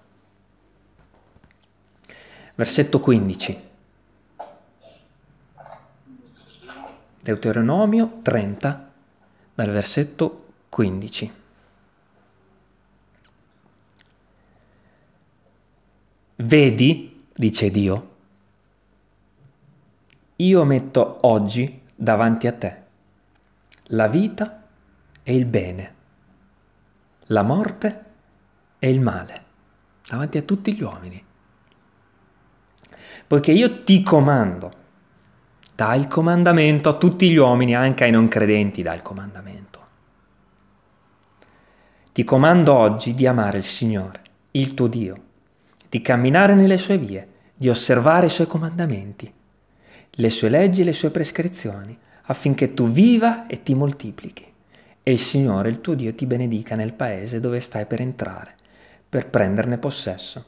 versetto 2.56 3.00
15. 3.00 3.70
Deuteronomio 7.22 8.20
30, 8.24 8.92
dal 9.54 9.70
versetto 9.70 10.46
15. 10.70 11.34
Vedi, 16.38 17.26
dice 17.32 17.70
Dio, 17.70 18.10
io 20.38 20.64
metto 20.64 21.20
oggi 21.28 21.82
davanti 21.96 22.48
a 22.48 22.54
te 22.54 22.82
la 23.94 24.08
vita 24.08 24.64
e 25.22 25.36
il 25.36 25.46
bene, 25.46 25.96
la 27.26 27.44
morte 27.44 28.06
e 28.80 28.90
il 28.90 29.00
male, 29.00 29.44
davanti 30.08 30.40
a 30.40 30.42
tutti 30.42 30.74
gli 30.74 30.82
uomini. 30.82 31.24
Poiché 33.28 33.52
io 33.52 33.84
ti 33.84 34.02
comando 34.02 34.80
dà 35.82 35.96
il 35.96 36.08
comandamento 36.08 36.90
a 36.90 36.94
tutti 36.94 37.28
gli 37.28 37.38
uomini, 37.38 37.74
anche 37.74 38.04
ai 38.04 38.12
non 38.12 38.28
credenti 38.28 38.84
dà 38.84 38.94
il 38.94 39.02
comandamento. 39.02 39.80
Ti 42.14 42.24
comando 42.24 42.76
oggi 42.76 43.16
di 43.16 43.26
amare 43.26 43.58
il 43.58 43.64
Signore, 43.64 44.22
il 44.52 44.76
tuo 44.76 44.86
Dio, 44.86 45.24
di 45.90 46.00
camminare 46.00 46.54
nelle 46.54 46.78
sue 46.78 47.00
vie, 47.00 47.28
di 47.56 47.68
osservare 47.68 48.28
i 48.28 48.30
suoi 48.30 48.46
comandamenti, 48.46 49.34
le 50.12 50.30
sue 50.30 50.50
leggi 50.50 50.82
e 50.82 50.84
le 50.84 50.94
sue 50.94 51.10
prescrizioni, 51.10 51.98
affinché 52.26 52.76
tu 52.76 52.88
viva 52.88 53.48
e 53.48 53.64
ti 53.64 53.74
moltiplichi 53.74 54.46
e 55.02 55.12
il 55.12 55.20
Signore, 55.20 55.70
il 55.70 55.82
tuo 55.82 55.96
Dio, 55.96 56.14
ti 56.14 56.28
benedica 56.28 56.76
nel 56.76 56.94
paese 56.94 57.40
dove 57.40 57.60
stai 57.60 57.88
per 57.88 58.02
entrare, 58.02 58.54
per 59.10 59.30
prenderne 59.30 59.80
possesso. 59.80 60.46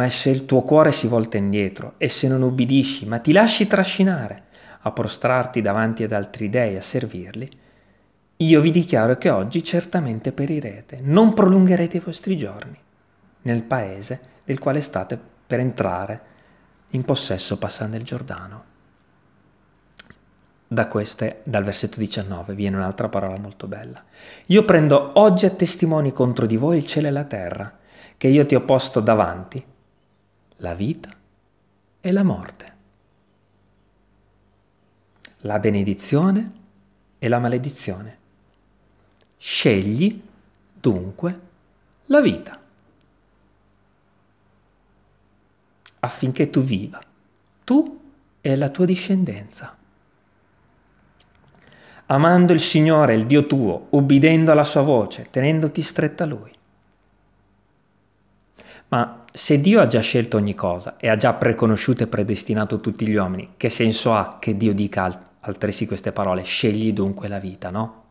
Ma 0.00 0.08
se 0.08 0.30
il 0.30 0.46
tuo 0.46 0.62
cuore 0.62 0.92
si 0.92 1.06
volta 1.06 1.36
indietro 1.36 1.92
e 1.98 2.08
se 2.08 2.26
non 2.26 2.40
ubbidisci, 2.40 3.04
ma 3.04 3.18
ti 3.18 3.32
lasci 3.32 3.66
trascinare 3.66 4.44
a 4.80 4.92
prostrarti 4.92 5.60
davanti 5.60 6.04
ad 6.04 6.12
altri 6.12 6.48
dei, 6.48 6.74
a 6.74 6.80
servirli, 6.80 7.46
io 8.36 8.60
vi 8.62 8.70
dichiaro 8.70 9.18
che 9.18 9.28
oggi 9.28 9.62
certamente 9.62 10.32
perirete, 10.32 11.00
non 11.02 11.34
prolungherete 11.34 11.98
i 11.98 12.00
vostri 12.00 12.38
giorni 12.38 12.78
nel 13.42 13.62
paese 13.62 14.20
del 14.42 14.58
quale 14.58 14.80
state 14.80 15.20
per 15.46 15.60
entrare 15.60 16.20
in 16.92 17.04
possesso 17.04 17.58
passando 17.58 17.98
il 17.98 18.02
Giordano. 18.02 18.64
Da 20.66 20.88
queste, 20.88 21.40
dal 21.42 21.64
versetto 21.64 21.98
19, 21.98 22.54
viene 22.54 22.76
un'altra 22.76 23.10
parola 23.10 23.36
molto 23.38 23.66
bella. 23.66 24.02
Io 24.46 24.64
prendo 24.64 25.10
oggi 25.20 25.44
a 25.44 25.50
testimoni 25.50 26.10
contro 26.14 26.46
di 26.46 26.56
voi 26.56 26.78
il 26.78 26.86
cielo 26.86 27.08
e 27.08 27.10
la 27.10 27.24
terra, 27.24 27.78
che 28.16 28.28
io 28.28 28.46
ti 28.46 28.54
ho 28.54 28.62
posto 28.62 29.00
davanti, 29.00 29.62
la 30.60 30.74
vita 30.74 31.14
e 32.00 32.12
la 32.12 32.22
morte, 32.22 32.72
la 35.40 35.58
benedizione 35.58 36.50
e 37.18 37.28
la 37.28 37.38
maledizione. 37.38 38.18
Scegli 39.36 40.22
dunque 40.72 41.40
la 42.06 42.20
vita. 42.20 42.60
affinché 46.00 46.50
tu 46.50 46.62
viva, 46.62 47.00
tu 47.64 48.00
e 48.40 48.56
la 48.56 48.68
tua 48.70 48.84
discendenza. 48.84 49.76
Amando 52.06 52.52
il 52.52 52.60
Signore, 52.60 53.14
il 53.14 53.26
Dio 53.26 53.46
tuo, 53.46 53.86
ubbidendo 53.90 54.50
alla 54.50 54.64
sua 54.64 54.80
voce, 54.80 55.28
tenendoti 55.30 55.82
stretta 55.82 56.24
a 56.24 56.26
Lui. 56.26 56.50
Ma 58.90 59.24
se 59.32 59.60
Dio 59.60 59.80
ha 59.80 59.86
già 59.86 60.00
scelto 60.00 60.36
ogni 60.36 60.54
cosa 60.54 60.96
e 60.96 61.08
ha 61.08 61.16
già 61.16 61.32
preconosciuto 61.34 62.02
e 62.02 62.08
predestinato 62.08 62.80
tutti 62.80 63.06
gli 63.06 63.14
uomini, 63.14 63.52
che 63.56 63.70
senso 63.70 64.12
ha 64.14 64.38
che 64.40 64.56
Dio 64.56 64.74
dica 64.74 65.36
altresì 65.40 65.86
queste 65.86 66.10
parole? 66.10 66.42
Scegli 66.42 66.92
dunque 66.92 67.28
la 67.28 67.38
vita, 67.38 67.70
no? 67.70 68.04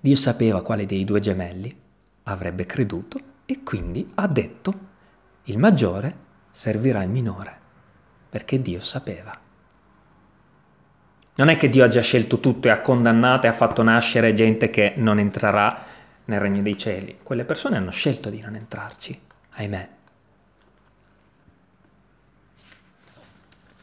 Dio 0.00 0.16
sapeva 0.16 0.62
quale 0.62 0.84
dei 0.84 1.04
due 1.04 1.20
gemelli 1.20 1.74
avrebbe 2.24 2.66
creduto 2.66 3.20
e 3.46 3.62
quindi 3.62 4.10
ha 4.16 4.26
detto 4.26 4.74
il 5.44 5.58
maggiore 5.58 6.24
servirà 6.50 7.04
il 7.04 7.10
minore, 7.10 7.56
perché 8.28 8.60
Dio 8.60 8.80
sapeva. 8.80 9.38
Non 11.36 11.48
è 11.48 11.56
che 11.56 11.68
Dio 11.68 11.84
ha 11.84 11.88
già 11.88 12.00
scelto 12.00 12.40
tutto 12.40 12.66
e 12.66 12.72
ha 12.72 12.80
condannato 12.80 13.46
e 13.46 13.50
ha 13.50 13.52
fatto 13.52 13.82
nascere 13.84 14.34
gente 14.34 14.70
che 14.70 14.94
non 14.96 15.20
entrerà 15.20 15.94
nel 16.26 16.40
regno 16.40 16.62
dei 16.62 16.78
cieli. 16.78 17.18
Quelle 17.22 17.44
persone 17.44 17.76
hanno 17.76 17.90
scelto 17.90 18.30
di 18.30 18.40
non 18.40 18.54
entrarci, 18.54 19.20
ahimè. 19.54 19.88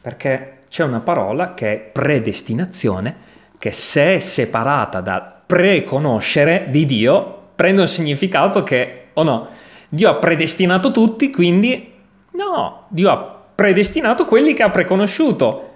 Perché 0.00 0.58
c'è 0.68 0.84
una 0.84 1.00
parola 1.00 1.54
che 1.54 1.72
è 1.72 1.78
predestinazione, 1.78 3.16
che 3.58 3.72
se 3.72 4.16
è 4.16 4.18
separata 4.18 5.00
dal 5.00 5.42
preconoscere 5.46 6.66
di 6.68 6.84
Dio, 6.84 7.40
prende 7.54 7.82
un 7.82 7.88
significato 7.88 8.62
che 8.62 9.08
o 9.14 9.22
no? 9.22 9.48
Dio 9.88 10.10
ha 10.10 10.14
predestinato 10.14 10.90
tutti, 10.90 11.30
quindi 11.30 11.92
no, 12.32 12.86
Dio 12.88 13.10
ha 13.10 13.42
predestinato 13.54 14.26
quelli 14.26 14.52
che 14.52 14.62
ha 14.62 14.70
preconosciuto. 14.70 15.70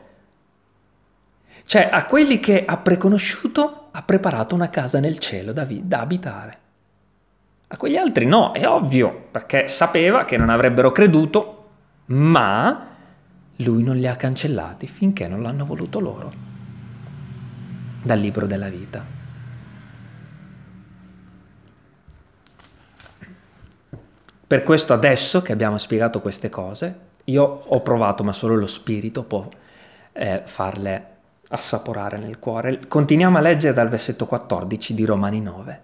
Cioè 1.65 1.89
a 1.91 2.05
quelli 2.07 2.41
che 2.41 2.65
ha 2.65 2.77
preconosciuto 2.79 3.88
ha 3.99 4.03
preparato 4.03 4.55
una 4.55 4.71
casa 4.71 5.01
nel 5.01 5.19
cielo 5.19 5.53
da, 5.53 5.65
vi- 5.65 5.83
da 5.85 5.99
abitare. 5.99 6.59
A 7.67 7.77
quegli 7.77 7.97
altri 7.97 8.27
no, 8.27 8.53
è 8.53 8.65
ovvio, 8.65 9.27
perché 9.33 9.67
sapeva 9.67 10.25
che 10.25 10.37
non 10.37 10.51
avrebbero 10.51 10.93
creduto, 10.93 11.71
ma 12.07 12.87
lui 13.57 13.83
non 13.83 13.97
li 13.97 14.07
ha 14.07 14.15
cancellati 14.15 14.87
finché 14.87 15.27
non 15.27 15.43
l'hanno 15.43 15.67
voluto 15.67 15.99
loro 15.99 16.33
dal 18.01 18.21
libro 18.21 18.47
della 18.47 18.69
vita. 18.69 19.05
Per 24.47 24.63
questo 24.63 24.93
adesso 24.93 25.43
che 25.43 25.51
abbiamo 25.51 25.77
spiegato 25.77 26.21
queste 26.21 26.49
cose, 26.49 26.99
io 27.25 27.43
ho 27.43 27.81
provato, 27.83 28.23
ma 28.23 28.33
solo 28.33 28.55
lo 28.55 28.69
spirito 28.69 29.25
può 29.25 29.49
eh, 30.13 30.43
farle 30.45 31.17
assaporare 31.49 32.19
nel 32.19 32.39
cuore. 32.39 32.87
Continuiamo 32.87 33.39
a 33.39 33.41
leggere 33.41 33.75
dal 33.75 33.89
versetto 33.89 34.27
14 34.27 34.95
di 34.95 35.05
Romani 35.05 35.41
9, 35.41 35.83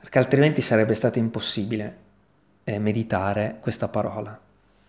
perché 0.00 0.18
altrimenti 0.18 0.60
sarebbe 0.60 0.94
stato 0.94 1.18
impossibile 1.18 1.96
eh, 2.64 2.78
meditare 2.78 3.58
questa 3.60 3.88
parola. 3.88 4.38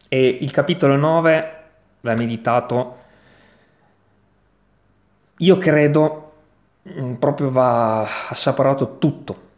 E 0.07 0.27
il 0.27 0.51
capitolo 0.51 0.95
9 0.95 1.63
va 2.01 2.13
meditato, 2.13 2.97
io 5.37 5.57
credo, 5.57 6.33
mm, 6.89 7.13
proprio 7.13 7.49
va 7.49 8.07
assaporato 8.29 8.97
tutto 8.97 9.49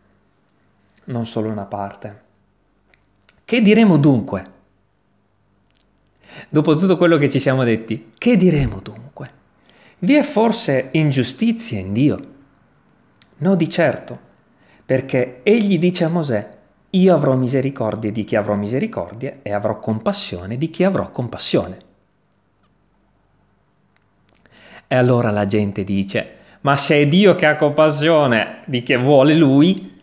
non 1.05 1.25
solo 1.25 1.49
una 1.49 1.65
parte. 1.65 2.21
Che 3.43 3.62
diremo 3.62 3.97
dunque? 3.97 4.51
Dopo 6.50 6.76
tutto 6.76 6.98
quello 6.98 7.17
che 7.17 7.30
ci 7.30 7.39
siamo 7.39 7.63
detti, 7.63 8.12
che 8.17 8.38
diremo 8.38 8.80
dunque? 8.82 9.32
Vi 10.00 10.13
è 10.15 10.24
forse 10.24 10.89
ingiustizia 10.91 11.80
in 11.80 11.93
Dio? 11.93 12.28
No 13.38 13.56
di 13.56 13.69
certo, 13.69 14.19
perché 14.86 15.41
egli 15.43 15.80
dice 15.80 16.04
a 16.04 16.10
Mosè, 16.10 16.50
io 16.91 17.13
avrò 17.15 17.36
misericordia 17.36 18.12
di 18.12 18.24
chi 18.24 18.36
avrò 18.36 18.56
misericordia 18.56 19.39
e 19.41 19.52
avrò 19.52 19.80
compassione 19.80 20.58
di 20.58 20.69
chi 20.69 20.84
avrò 20.84 21.10
compassione. 21.10 21.78
E 24.88 24.96
allora 24.96 25.32
la 25.32 25.46
gente 25.46 25.84
dice, 25.84 26.36
ma 26.62 26.78
se 26.78 27.02
è 27.02 27.08
Dio 27.08 27.34
che 27.36 27.48
ha 27.48 27.56
compassione 27.56 28.62
di 28.67 28.84
chi 28.84 28.96
vuole 28.96 29.34
lui, 29.34 30.02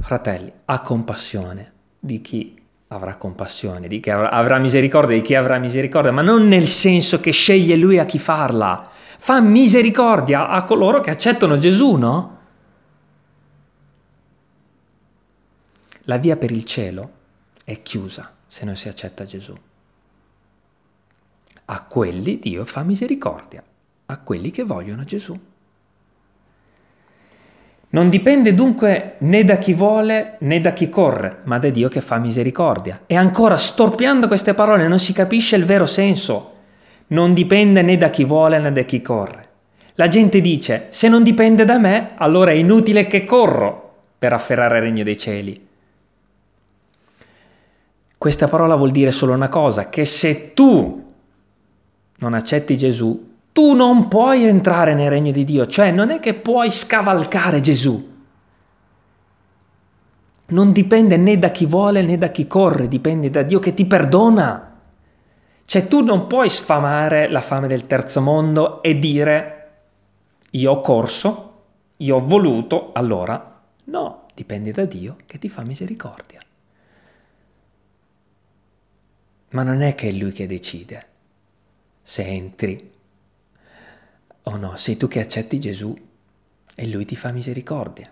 Fratelli, 0.00 0.52
ha 0.64 0.80
compassione 0.80 1.72
di 1.98 2.20
chi 2.20 2.55
avrà 2.88 3.16
compassione, 3.16 3.88
di 3.88 4.00
chi 4.00 4.10
avrà, 4.10 4.30
avrà 4.30 4.58
misericordia 4.58 5.16
di 5.16 5.22
chi 5.22 5.34
avrà 5.34 5.58
misericordia, 5.58 6.12
ma 6.12 6.22
non 6.22 6.46
nel 6.46 6.68
senso 6.68 7.20
che 7.20 7.32
sceglie 7.32 7.76
lui 7.76 7.98
a 7.98 8.04
chi 8.04 8.18
farla. 8.18 8.88
Fa 9.18 9.40
misericordia 9.40 10.48
a 10.48 10.62
coloro 10.64 11.00
che 11.00 11.10
accettano 11.10 11.58
Gesù, 11.58 11.94
no? 11.94 12.34
La 16.02 16.18
via 16.18 16.36
per 16.36 16.52
il 16.52 16.64
cielo 16.64 17.10
è 17.64 17.82
chiusa 17.82 18.32
se 18.46 18.64
non 18.64 18.76
si 18.76 18.88
accetta 18.88 19.24
Gesù. 19.24 19.56
A 21.68 21.82
quelli 21.82 22.38
Dio 22.38 22.64
fa 22.64 22.84
misericordia, 22.84 23.62
a 24.06 24.18
quelli 24.20 24.52
che 24.52 24.62
vogliono 24.62 25.02
Gesù. 25.02 25.36
Non 27.88 28.10
dipende 28.10 28.54
dunque 28.54 29.14
né 29.18 29.44
da 29.44 29.58
chi 29.58 29.72
vuole 29.72 30.36
né 30.40 30.60
da 30.60 30.72
chi 30.72 30.88
corre, 30.88 31.38
ma 31.44 31.58
da 31.58 31.70
Dio 31.70 31.88
che 31.88 32.00
fa 32.00 32.18
misericordia. 32.18 33.02
E 33.06 33.14
ancora, 33.14 33.56
storpiando 33.56 34.26
queste 34.26 34.54
parole, 34.54 34.88
non 34.88 34.98
si 34.98 35.12
capisce 35.12 35.56
il 35.56 35.64
vero 35.64 35.86
senso. 35.86 36.52
Non 37.08 37.32
dipende 37.32 37.82
né 37.82 37.96
da 37.96 38.10
chi 38.10 38.24
vuole 38.24 38.58
né 38.58 38.72
da 38.72 38.82
chi 38.82 39.00
corre. 39.00 39.48
La 39.94 40.08
gente 40.08 40.40
dice, 40.40 40.86
se 40.90 41.08
non 41.08 41.22
dipende 41.22 41.64
da 41.64 41.78
me, 41.78 42.10
allora 42.16 42.50
è 42.50 42.54
inutile 42.54 43.06
che 43.06 43.24
corro 43.24 43.94
per 44.18 44.32
afferrare 44.32 44.76
il 44.76 44.82
regno 44.82 45.04
dei 45.04 45.16
cieli. 45.16 45.66
Questa 48.18 48.48
parola 48.48 48.74
vuol 48.74 48.90
dire 48.90 49.10
solo 49.10 49.32
una 49.32 49.48
cosa, 49.48 49.88
che 49.88 50.04
se 50.04 50.52
tu 50.52 51.04
non 52.18 52.34
accetti 52.34 52.76
Gesù, 52.76 53.35
tu 53.56 53.72
non 53.72 54.08
puoi 54.08 54.44
entrare 54.44 54.92
nel 54.92 55.08
regno 55.08 55.30
di 55.32 55.42
Dio, 55.42 55.66
cioè 55.66 55.90
non 55.90 56.10
è 56.10 56.20
che 56.20 56.34
puoi 56.34 56.70
scavalcare 56.70 57.62
Gesù. 57.62 58.14
Non 60.48 60.72
dipende 60.72 61.16
né 61.16 61.38
da 61.38 61.48
chi 61.48 61.64
vuole 61.64 62.02
né 62.02 62.18
da 62.18 62.28
chi 62.28 62.46
corre, 62.46 62.86
dipende 62.86 63.30
da 63.30 63.40
Dio 63.40 63.58
che 63.58 63.72
ti 63.72 63.86
perdona. 63.86 64.76
Cioè 65.64 65.88
tu 65.88 66.02
non 66.02 66.26
puoi 66.26 66.50
sfamare 66.50 67.30
la 67.30 67.40
fame 67.40 67.66
del 67.66 67.86
terzo 67.86 68.20
mondo 68.20 68.82
e 68.82 68.98
dire 68.98 69.70
io 70.50 70.72
ho 70.72 70.80
corso, 70.82 71.62
io 71.96 72.16
ho 72.16 72.26
voluto, 72.26 72.90
allora 72.92 73.58
no, 73.84 74.26
dipende 74.34 74.70
da 74.70 74.84
Dio 74.84 75.16
che 75.24 75.38
ti 75.38 75.48
fa 75.48 75.62
misericordia. 75.62 76.40
Ma 79.52 79.62
non 79.62 79.80
è 79.80 79.94
che 79.94 80.10
è 80.10 80.12
Lui 80.12 80.32
che 80.32 80.46
decide 80.46 81.06
se 82.02 82.22
entri 82.22 82.92
Oh 84.48 84.56
no, 84.56 84.76
sei 84.76 84.96
tu 84.96 85.08
che 85.08 85.20
accetti 85.20 85.58
Gesù 85.58 85.96
e 86.74 86.86
lui 86.88 87.04
ti 87.04 87.16
fa 87.16 87.32
misericordia. 87.32 88.08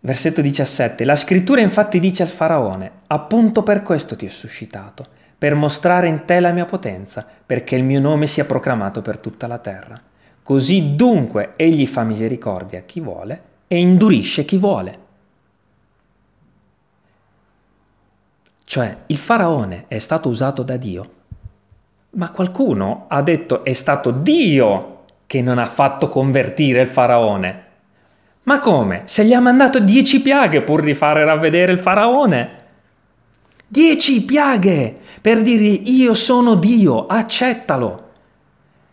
Versetto 0.00 0.40
17. 0.40 1.04
La 1.04 1.16
scrittura 1.16 1.60
infatti 1.60 1.98
dice 1.98 2.22
al 2.22 2.28
faraone, 2.28 2.90
appunto 3.08 3.62
per 3.62 3.82
questo 3.82 4.16
ti 4.16 4.24
ho 4.24 4.30
suscitato, 4.30 5.06
per 5.36 5.54
mostrare 5.54 6.08
in 6.08 6.24
te 6.24 6.40
la 6.40 6.52
mia 6.52 6.64
potenza, 6.64 7.26
perché 7.44 7.76
il 7.76 7.84
mio 7.84 8.00
nome 8.00 8.26
sia 8.26 8.44
proclamato 8.44 9.02
per 9.02 9.18
tutta 9.18 9.46
la 9.46 9.58
terra. 9.58 10.00
Così 10.42 10.94
dunque 10.94 11.54
egli 11.56 11.86
fa 11.86 12.02
misericordia 12.04 12.78
a 12.78 12.82
chi 12.82 13.00
vuole 13.00 13.42
e 13.66 13.78
indurisce 13.78 14.44
chi 14.44 14.56
vuole. 14.56 14.98
Cioè, 18.64 18.96
il 19.06 19.18
faraone 19.18 19.84
è 19.88 19.98
stato 19.98 20.28
usato 20.28 20.62
da 20.62 20.76
Dio, 20.76 21.15
ma 22.10 22.30
qualcuno 22.30 23.06
ha 23.08 23.22
detto 23.22 23.64
è 23.64 23.72
stato 23.72 24.10
Dio 24.10 25.04
che 25.26 25.42
non 25.42 25.58
ha 25.58 25.66
fatto 25.66 26.08
convertire 26.08 26.82
il 26.82 26.88
faraone. 26.88 27.64
Ma 28.44 28.58
come? 28.60 29.02
Se 29.04 29.24
gli 29.24 29.32
ha 29.32 29.40
mandato 29.40 29.80
dieci 29.80 30.22
piaghe 30.22 30.62
pur 30.62 30.82
di 30.82 30.94
fare 30.94 31.24
ravvedere 31.24 31.72
il 31.72 31.80
faraone? 31.80 32.64
Dieci 33.66 34.24
piaghe 34.24 34.96
per 35.20 35.42
dire 35.42 35.64
io 35.64 36.14
sono 36.14 36.54
Dio, 36.54 37.06
accettalo. 37.06 38.04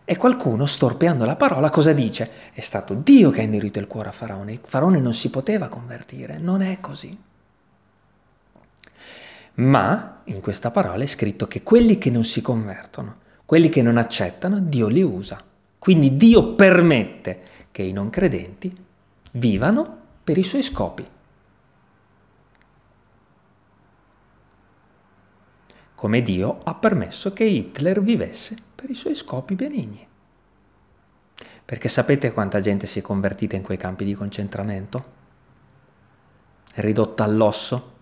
E 0.06 0.18
qualcuno, 0.18 0.66
storpeando 0.66 1.24
la 1.24 1.36
parola, 1.36 1.70
cosa 1.70 1.94
dice? 1.94 2.30
È 2.52 2.60
stato 2.60 2.94
Dio 2.94 3.30
che 3.30 3.40
ha 3.40 3.44
indurito 3.44 3.80
il 3.80 3.88
cuore 3.88 4.10
a 4.10 4.12
Faraone. 4.12 4.52
Il 4.52 4.60
Faraone 4.62 5.00
non 5.00 5.14
si 5.14 5.30
poteva 5.30 5.70
convertire, 5.70 6.38
non 6.40 6.62
è 6.62 6.80
così. 6.82 7.18
Ma 9.56 10.22
in 10.26 10.42
questa 10.42 10.72
parola 10.72 11.04
è 11.04 11.08
scritto 11.08 11.48
che 11.48 11.64
quelli 11.64 11.98
che 11.98 12.10
non 12.10 12.24
si 12.24 12.42
convertono, 12.42 13.18
quelli 13.46 13.70
che 13.70 13.82
non 13.82 13.98
accettano, 13.98 14.60
Dio 14.60 14.88
li 14.88 15.02
usa. 15.02 15.44
Quindi 15.78 16.16
Dio 16.16 16.56
permette 16.56 17.42
che 17.72 17.84
i 17.84 17.92
non 17.92 18.10
credenti 18.10 18.76
vivano 19.32 19.98
per 20.24 20.38
i 20.38 20.44
suoi 20.44 20.64
scopi. 20.64 21.06
come 26.04 26.22
Dio 26.22 26.60
ha 26.66 26.74
permesso 26.74 27.32
che 27.32 27.46
Hitler 27.46 28.02
vivesse 28.02 28.58
per 28.76 28.90
i 28.90 28.94
suoi 28.94 29.16
scopi 29.16 29.56
benigni. 29.56 30.06
Perché 31.64 31.88
sapete 31.88 32.34
quanta 32.34 32.60
gente 32.60 32.88
si 32.88 33.00
è 33.00 33.02
convertita 33.02 33.56
in 33.56 33.64
quei 33.64 33.78
campi 33.78 34.04
di 34.04 34.14
concentramento? 34.14 35.06
Ridotta 36.76 37.24
all'osso? 37.24 37.93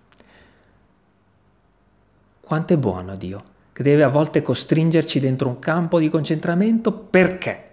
Quanto 2.51 2.73
è 2.73 2.77
buono 2.77 3.15
Dio, 3.15 3.43
che 3.71 3.81
deve 3.81 4.03
a 4.03 4.09
volte 4.09 4.41
costringerci 4.41 5.21
dentro 5.21 5.47
un 5.47 5.59
campo 5.59 5.99
di 5.99 6.09
concentramento 6.09 6.91
perché? 6.91 7.63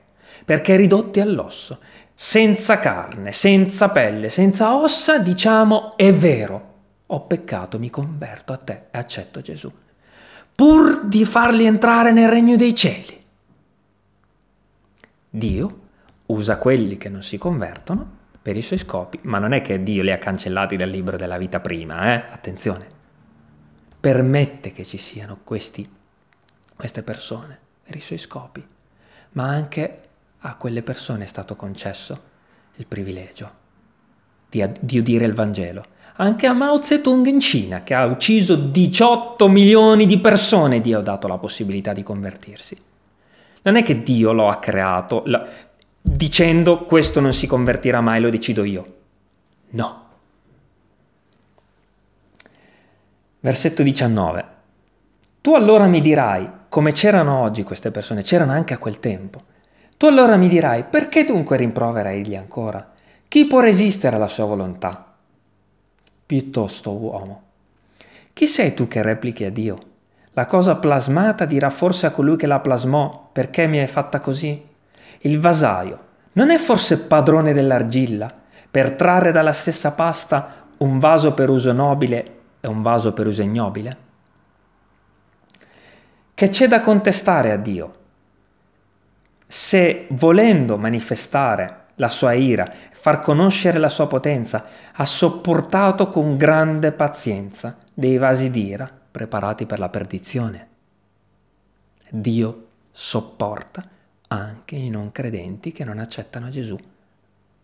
Perché 0.45 0.77
ridotti 0.77 1.19
all'osso, 1.19 1.81
senza 2.15 2.79
carne, 2.79 3.33
senza 3.33 3.89
pelle, 3.89 4.29
senza 4.29 4.77
ossa, 4.77 5.19
diciamo 5.19 5.97
è 5.97 6.15
vero, 6.15 6.75
ho 7.07 7.23
peccato, 7.23 7.81
mi 7.81 7.91
converto 7.91 8.53
a 8.53 8.57
te 8.57 8.83
e 8.93 8.99
accetto 8.99 9.41
Gesù 9.41 9.69
pur 10.55 11.07
di 11.07 11.25
farli 11.25 11.67
entrare 11.67 12.13
nel 12.13 12.29
regno 12.29 12.55
dei 12.55 12.73
cieli. 12.73 13.21
Dio 15.29 15.79
usa 16.27 16.57
quelli 16.59 16.97
che 16.97 17.09
non 17.09 17.25
si 17.25 17.37
convertono 17.37 18.09
per 18.41 18.57
i 18.57 18.63
suoi 18.63 18.79
scopi, 18.79 19.19
ma 19.23 19.41
non 19.41 19.51
è 19.51 19.61
che 19.61 19.83
Dio 19.83 20.05
li 20.05 20.13
ha 20.13 20.19
cancellati 20.19 20.77
dal 20.77 20.89
libro 20.89 21.17
della 21.17 21.37
vita 21.37 21.59
prima, 21.59 22.15
eh? 22.15 22.25
Attenzione. 22.31 22.98
Permette 24.01 24.73
che 24.73 24.85
ci 24.85 24.99
siano 24.99 25.39
questi, 25.45 25.89
queste 26.77 27.03
persone 27.03 27.59
per 27.85 27.97
i 27.97 28.01
suoi 28.01 28.19
scopi, 28.19 28.67
ma 29.33 29.49
anche 29.49 30.03
a 30.39 30.57
quelle 30.57 30.83
persone 30.83 31.25
è 31.25 31.27
stato 31.27 31.57
concesso 31.57 32.23
il 32.77 32.87
privilegio 32.87 33.53
di, 34.49 34.65
di 34.81 34.99
udire 34.99 35.25
il 35.25 35.35
Vangelo 35.35 35.97
anche 36.21 36.47
a 36.47 36.53
Mao 36.53 36.83
Zedong 36.83 37.27
in 37.27 37.39
Cina, 37.39 37.83
che 37.85 37.95
ha 37.95 38.05
ucciso 38.05 38.57
18 38.57 39.49
milioni 39.49 40.05
di 40.05 40.19
persone, 40.19 40.81
Dio 40.81 40.99
ha 40.99 41.03
dato 41.03 41.29
la 41.29 41.39
possibilità 41.39 41.93
di 41.93 42.03
convertirsi. 42.03 42.77
Non 43.63 43.77
è 43.77 43.83
che 43.83 44.03
Dio 44.03 44.33
lo 44.33 44.49
ha 44.49 44.57
creato 44.57 45.23
la, 45.27 45.47
dicendo 46.01 46.85
questo 46.85 47.21
non 47.21 47.33
si 47.33 47.47
convertirà 47.47 48.01
mai, 48.01 48.21
lo 48.21 48.31
decido 48.31 48.65
io. 48.65 48.85
No. 49.71 50.07
Versetto 53.41 53.83
19. 53.83 54.45
Tu 55.41 55.55
allora 55.55 55.87
mi 55.87 56.01
dirai, 56.01 56.51
come 56.69 56.93
c'erano 56.93 57.41
oggi 57.41 57.63
queste 57.63 57.91
persone, 57.91 58.23
c'erano 58.23 58.53
anche 58.53 58.75
a 58.75 58.79
quel 58.79 58.99
tempo. 58.99 59.43
Tu 59.97 60.07
allora 60.07 60.37
mi 60.37 60.49
dirai, 60.49 60.85
perché 60.85 61.25
dunque 61.25 61.57
rimprovera 61.57 62.11
egli 62.11 62.35
ancora? 62.35 62.93
Chi 63.29 63.47
può 63.47 63.61
resistere 63.61 64.17
alla 64.17 64.27
sua 64.27 64.45
volontà? 64.45 65.09
piuttosto 66.29 66.93
uomo. 66.93 67.43
Chi 68.35 68.47
sei 68.47 68.75
tu 68.75 68.87
che 68.87 69.01
replichi 69.01 69.47
a 69.47 69.51
Dio? 69.51 69.79
La 70.33 70.45
cosa 70.45 70.77
plasmata 70.77 71.47
dirà 71.47 71.71
forse 71.71 72.05
a 72.05 72.11
colui 72.11 72.37
che 72.37 72.47
la 72.47 72.61
plasmò, 72.61 73.31
perché 73.33 73.67
mi 73.67 73.79
hai 73.79 73.87
fatta 73.87 74.21
così? 74.21 74.63
Il 75.21 75.41
vasaio 75.41 75.99
non 76.33 76.51
è 76.51 76.59
forse 76.59 77.01
padrone 77.01 77.55
dell'argilla, 77.55 78.31
per 78.71 78.93
trarre 78.93 79.33
dalla 79.33 79.55
stessa 79.55 79.93
pasta 79.93 80.67
un 80.79 80.99
vaso 80.99 81.33
per 81.33 81.49
uso 81.49 81.73
nobile 81.73 82.38
e 82.61 82.69
un 82.69 82.83
vaso 82.83 83.13
per 83.13 83.27
uso 83.27 83.43
ignobile? 83.43 83.97
Che 86.35 86.49
c'è 86.49 86.69
da 86.69 86.81
contestare 86.81 87.51
a 87.51 87.57
Dio? 87.57 87.95
Se 89.47 90.07
volendo 90.11 90.77
manifestare 90.77 91.87
la 91.97 92.09
sua 92.09 92.33
ira, 92.33 92.71
far 92.93 93.21
conoscere 93.21 93.79
la 93.79 93.89
sua 93.89 94.07
potenza, 94.07 94.67
ha 94.93 95.05
sopportato 95.05 96.09
con 96.09 96.37
grande 96.37 96.93
pazienza 96.93 97.77
dei 97.93 98.19
vasi 98.19 98.51
d'ira 98.51 98.91
preparati 99.11 99.67
per 99.67 99.79
la 99.79 99.89
perdizione. 99.89 100.69
Dio 102.11 102.67
sopporta 102.93 103.87
anche 104.29 104.77
i 104.77 104.91
non 104.91 105.11
credenti 105.11 105.73
che 105.73 105.85
non 105.85 105.99
accettano 105.99 106.51
Gesù 106.51 106.79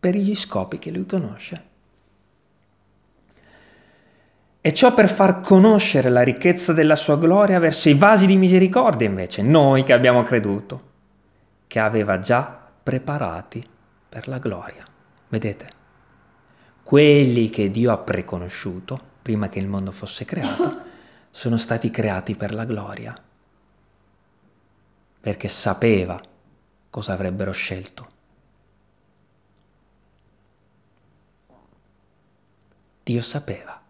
per 0.00 0.16
gli 0.16 0.34
scopi 0.34 0.78
che 0.78 0.90
lui 0.90 1.06
conosce. 1.06 1.72
E 4.66 4.72
ciò 4.72 4.94
per 4.94 5.10
far 5.10 5.42
conoscere 5.42 6.08
la 6.08 6.22
ricchezza 6.22 6.72
della 6.72 6.96
sua 6.96 7.18
gloria 7.18 7.58
verso 7.58 7.90
i 7.90 7.94
vasi 7.94 8.24
di 8.24 8.38
misericordia 8.38 9.06
invece, 9.06 9.42
noi 9.42 9.84
che 9.84 9.92
abbiamo 9.92 10.22
creduto, 10.22 10.82
che 11.66 11.80
aveva 11.80 12.18
già 12.18 12.62
preparati 12.82 13.62
per 14.08 14.26
la 14.26 14.38
gloria. 14.38 14.82
Vedete? 15.28 15.70
Quelli 16.82 17.50
che 17.50 17.70
Dio 17.70 17.92
ha 17.92 17.98
preconosciuto, 17.98 18.98
prima 19.20 19.50
che 19.50 19.58
il 19.58 19.68
mondo 19.68 19.92
fosse 19.92 20.24
creato, 20.24 20.80
sono 21.28 21.58
stati 21.58 21.90
creati 21.90 22.34
per 22.34 22.54
la 22.54 22.64
gloria, 22.64 23.14
perché 25.20 25.48
sapeva 25.48 26.18
cosa 26.88 27.12
avrebbero 27.12 27.52
scelto. 27.52 28.08
Dio 33.02 33.20
sapeva, 33.20 33.83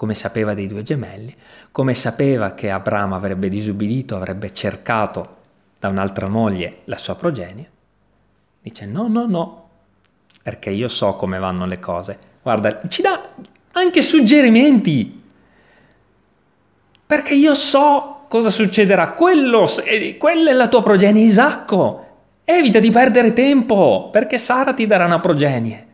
come 0.00 0.14
sapeva 0.14 0.54
dei 0.54 0.66
due 0.66 0.82
gemelli, 0.82 1.36
come 1.70 1.92
sapeva 1.92 2.54
che 2.54 2.70
Abramo 2.70 3.14
avrebbe 3.14 3.50
disubbidito, 3.50 4.16
avrebbe 4.16 4.50
cercato 4.50 5.36
da 5.78 5.88
un'altra 5.88 6.26
moglie 6.26 6.78
la 6.84 6.96
sua 6.96 7.16
progenie, 7.16 7.70
Dice 8.62 8.86
no, 8.86 9.08
no, 9.08 9.26
no, 9.26 9.68
perché 10.42 10.70
io 10.70 10.88
so 10.88 11.16
come 11.16 11.38
vanno 11.38 11.66
le 11.66 11.78
cose. 11.80 12.18
Guarda, 12.40 12.80
ci 12.88 13.02
dà 13.02 13.28
anche 13.72 14.00
suggerimenti, 14.00 15.22
perché 17.04 17.34
io 17.34 17.52
so 17.52 18.24
cosa 18.26 18.48
succederà. 18.48 19.10
Quello, 19.10 19.68
quella 20.16 20.50
è 20.50 20.54
la 20.54 20.68
tua 20.68 20.82
progenie, 20.82 21.24
Isacco. 21.24 22.06
Evita 22.44 22.78
di 22.78 22.88
perdere 22.88 23.34
tempo, 23.34 24.08
perché 24.10 24.38
Sara 24.38 24.72
ti 24.72 24.86
darà 24.86 25.04
una 25.04 25.18
progenie. 25.18 25.88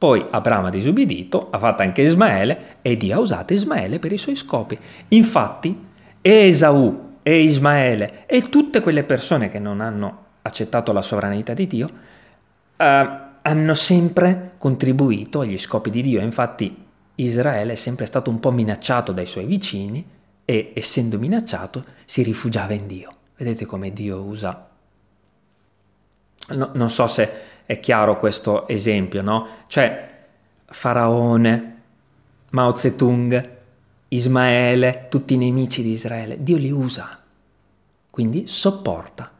Poi 0.00 0.26
Abramo 0.30 0.68
ha 0.68 0.70
disubbidito, 0.70 1.48
ha 1.50 1.58
fatto 1.58 1.82
anche 1.82 2.00
Ismaele 2.00 2.78
e 2.80 2.96
Dio 2.96 3.16
ha 3.16 3.20
usato 3.20 3.52
Ismaele 3.52 3.98
per 3.98 4.10
i 4.10 4.16
suoi 4.16 4.34
scopi. 4.34 4.78
Infatti, 5.08 5.78
Esaù 6.22 7.18
e 7.22 7.42
Ismaele 7.42 8.24
e 8.24 8.48
tutte 8.48 8.80
quelle 8.80 9.04
persone 9.04 9.50
che 9.50 9.58
non 9.58 9.82
hanno 9.82 10.24
accettato 10.40 10.92
la 10.92 11.02
sovranità 11.02 11.52
di 11.52 11.66
Dio 11.66 11.90
eh, 12.78 13.18
hanno 13.42 13.74
sempre 13.74 14.52
contribuito 14.56 15.40
agli 15.40 15.58
scopi 15.58 15.90
di 15.90 16.00
Dio. 16.00 16.22
Infatti 16.22 16.74
Israele 17.16 17.72
è 17.72 17.76
sempre 17.76 18.06
stato 18.06 18.30
un 18.30 18.40
po' 18.40 18.52
minacciato 18.52 19.12
dai 19.12 19.26
suoi 19.26 19.44
vicini 19.44 20.02
e 20.46 20.72
essendo 20.74 21.18
minacciato 21.18 21.84
si 22.06 22.22
rifugiava 22.22 22.72
in 22.72 22.86
Dio. 22.86 23.10
Vedete 23.36 23.66
come 23.66 23.92
Dio 23.92 24.22
usa. 24.22 24.66
No, 26.48 26.70
non 26.72 26.88
so 26.88 27.06
se 27.06 27.30
è 27.70 27.78
chiaro 27.78 28.16
questo 28.16 28.66
esempio, 28.66 29.22
no? 29.22 29.46
Cioè 29.68 30.24
Faraone, 30.64 31.82
Mao 32.50 32.74
Zedong, 32.74 33.58
Ismaele, 34.08 35.06
tutti 35.08 35.34
i 35.34 35.36
nemici 35.36 35.80
di 35.80 35.92
Israele, 35.92 36.42
Dio 36.42 36.56
li 36.56 36.72
usa, 36.72 37.22
quindi 38.10 38.48
sopporta 38.48 39.30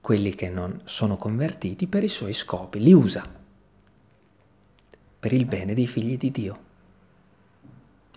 quelli 0.00 0.32
che 0.36 0.48
non 0.48 0.82
sono 0.84 1.16
convertiti 1.16 1.88
per 1.88 2.04
i 2.04 2.08
suoi 2.08 2.34
scopi, 2.34 2.78
li 2.78 2.92
usa 2.92 3.28
per 5.18 5.32
il 5.32 5.44
bene 5.44 5.74
dei 5.74 5.88
figli 5.88 6.16
di 6.16 6.30
Dio, 6.30 6.58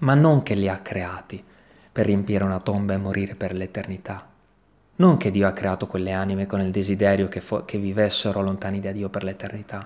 ma 0.02 0.14
non 0.14 0.44
che 0.44 0.54
li 0.54 0.70
ha 0.70 0.78
creati 0.78 1.44
per 1.92 2.06
riempire 2.06 2.44
una 2.44 2.60
tomba 2.60 2.94
e 2.94 2.98
morire 2.98 3.34
per 3.34 3.56
l'eternità. 3.56 4.30
Non 5.04 5.18
che 5.18 5.32
Dio 5.32 5.50
ha 5.50 5.52
creato 5.52 5.86
quelle 5.86 6.14
anime 6.14 6.46
con 6.46 6.62
il 6.62 6.72
desiderio 6.72 7.28
che, 7.28 7.42
fo- 7.42 7.66
che 7.66 7.78
vivessero 7.78 8.42
lontani 8.42 8.80
da 8.80 8.94
Dio 8.94 9.10
per 9.10 9.26
l'eternità. 9.26 9.86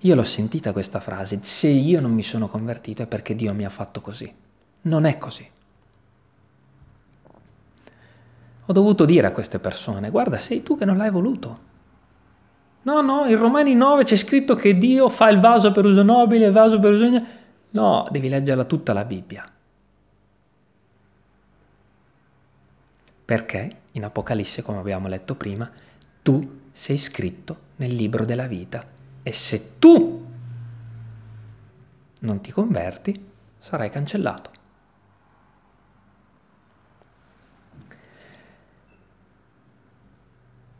Io 0.00 0.14
l'ho 0.14 0.22
sentita 0.22 0.72
questa 0.72 1.00
frase, 1.00 1.38
se 1.40 1.68
io 1.68 1.98
non 2.02 2.12
mi 2.12 2.22
sono 2.22 2.48
convertito 2.48 3.00
è 3.00 3.06
perché 3.06 3.34
Dio 3.34 3.54
mi 3.54 3.64
ha 3.64 3.70
fatto 3.70 4.02
così. 4.02 4.30
Non 4.82 5.06
è 5.06 5.16
così. 5.16 5.48
Ho 8.66 8.72
dovuto 8.74 9.06
dire 9.06 9.28
a 9.28 9.32
queste 9.32 9.58
persone, 9.58 10.10
guarda, 10.10 10.38
sei 10.38 10.62
tu 10.62 10.76
che 10.76 10.84
non 10.84 10.98
l'hai 10.98 11.10
voluto. 11.10 11.58
No, 12.82 13.00
no, 13.00 13.24
in 13.24 13.38
Romani 13.38 13.74
9 13.74 14.04
c'è 14.04 14.16
scritto 14.16 14.56
che 14.56 14.76
Dio 14.76 15.08
fa 15.08 15.30
il 15.30 15.40
vaso 15.40 15.72
per 15.72 15.86
uso 15.86 16.02
nobile, 16.02 16.44
il 16.44 16.52
vaso 16.52 16.78
per 16.78 16.92
uso... 16.92 17.22
No, 17.70 18.08
devi 18.10 18.28
leggerla 18.28 18.64
tutta 18.64 18.92
la 18.92 19.06
Bibbia. 19.06 19.50
Perché 23.28 23.80
in 23.92 24.04
Apocalisse, 24.04 24.62
come 24.62 24.78
abbiamo 24.78 25.06
letto 25.06 25.34
prima, 25.34 25.70
tu 26.22 26.60
sei 26.72 26.96
scritto 26.96 27.58
nel 27.76 27.94
libro 27.94 28.24
della 28.24 28.46
vita 28.46 28.82
e 29.22 29.32
se 29.34 29.78
tu 29.78 30.26
non 32.20 32.40
ti 32.40 32.50
converti, 32.50 33.30
sarai 33.58 33.90
cancellato. 33.90 34.56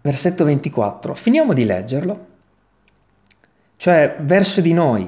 versetto 0.00 0.44
24. 0.44 1.14
Finiamo 1.14 1.52
di 1.52 1.66
leggerlo. 1.66 2.26
Cioè, 3.76 4.16
verso 4.20 4.62
di 4.62 4.72
noi, 4.72 5.06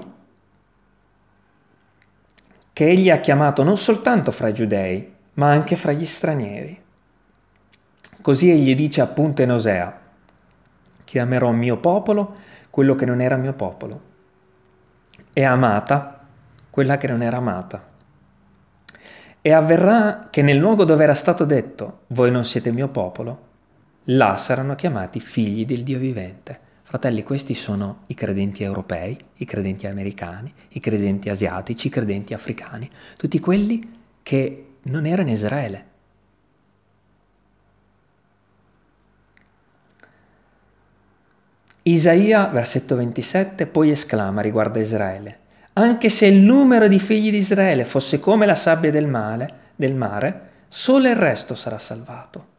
che 2.75 2.87
egli 2.87 3.09
ha 3.09 3.19
chiamato 3.19 3.63
non 3.63 3.79
soltanto 3.79 4.31
fra 4.31 4.49
i 4.49 4.53
giudei, 4.53 5.11
ma 5.35 5.51
anche 5.51 5.77
fra 5.77 5.93
gli 5.93 6.05
stranieri. 6.05 6.80
Così 8.21 8.51
egli 8.51 8.75
dice 8.75 9.01
appunto 9.01 9.43
in 9.43 9.51
Osea, 9.53 9.99
chiamerò 11.05 11.51
mio 11.51 11.79
popolo 11.79 12.35
quello 12.71 12.95
che 12.95 13.07
non 13.07 13.21
era 13.21 13.37
mio 13.37 13.55
popolo, 13.55 14.01
e 15.33 15.45
amata 15.45 16.27
quella 16.71 16.97
che 16.99 17.09
non 17.09 17.23
era 17.23 17.39
amata. 17.39 17.89
E 19.41 19.53
avverrà 19.53 20.29
che 20.31 20.43
nel 20.43 20.59
luogo 20.59 20.85
dove 20.85 21.03
era 21.03 21.15
stato 21.15 21.45
detto, 21.45 22.01
voi 22.09 22.31
non 22.31 22.45
siete 22.45 22.71
mio 22.71 22.89
popolo, 22.89 23.49
là 24.05 24.37
saranno 24.37 24.75
chiamati 24.75 25.19
figli 25.19 25.65
del 25.65 25.83
Dio 25.83 25.99
vivente. 25.99 26.69
Fratelli, 26.83 27.23
questi 27.23 27.55
sono 27.55 28.03
i 28.07 28.15
credenti 28.15 28.63
europei, 28.63 29.17
i 29.37 29.45
credenti 29.45 29.87
americani, 29.87 30.53
i 30.71 30.81
credenti 30.81 31.29
asiatici, 31.29 31.87
i 31.87 31.91
credenti 31.91 32.35
africani, 32.35 32.91
tutti 33.17 33.39
quelli 33.41 33.99
che 34.23 34.67
non 34.83 35.07
erano 35.07 35.29
in 35.29 35.35
Israele. 35.35 35.85
Isaia, 41.93 42.47
versetto 42.47 42.97
27, 42.97 43.67
poi 43.67 43.91
esclama 43.91 44.41
riguardo 44.41 44.79
a 44.79 44.83
Israele, 44.83 45.39
anche 45.75 46.09
se 46.09 46.27
il 46.27 46.37
numero 46.37 46.89
di 46.89 46.99
figli 46.99 47.31
di 47.31 47.39
Israele 47.39 47.85
fosse 47.85 48.21
come 48.21 48.47
la 48.47 48.55
sabbia 48.55 48.91
del, 48.91 49.07
male, 49.07 49.53
del 49.77 49.95
mare, 49.95 50.43
solo 50.69 51.09
il 51.09 51.17
resto 51.17 51.55
sarà 51.55 51.79
salvato 51.79 52.59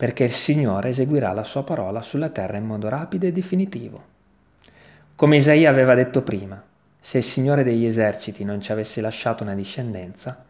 perché 0.00 0.24
il 0.24 0.32
Signore 0.32 0.88
eseguirà 0.88 1.30
la 1.32 1.44
sua 1.44 1.62
parola 1.62 2.00
sulla 2.00 2.30
terra 2.30 2.56
in 2.56 2.64
modo 2.64 2.88
rapido 2.88 3.26
e 3.26 3.32
definitivo. 3.32 4.02
Come 5.14 5.36
Isaia 5.36 5.68
aveva 5.68 5.94
detto 5.94 6.22
prima, 6.22 6.64
se 6.98 7.18
il 7.18 7.22
Signore 7.22 7.62
degli 7.62 7.84
eserciti 7.84 8.42
non 8.42 8.62
ci 8.62 8.72
avesse 8.72 9.02
lasciato 9.02 9.42
una 9.42 9.54
discendenza, 9.54 10.42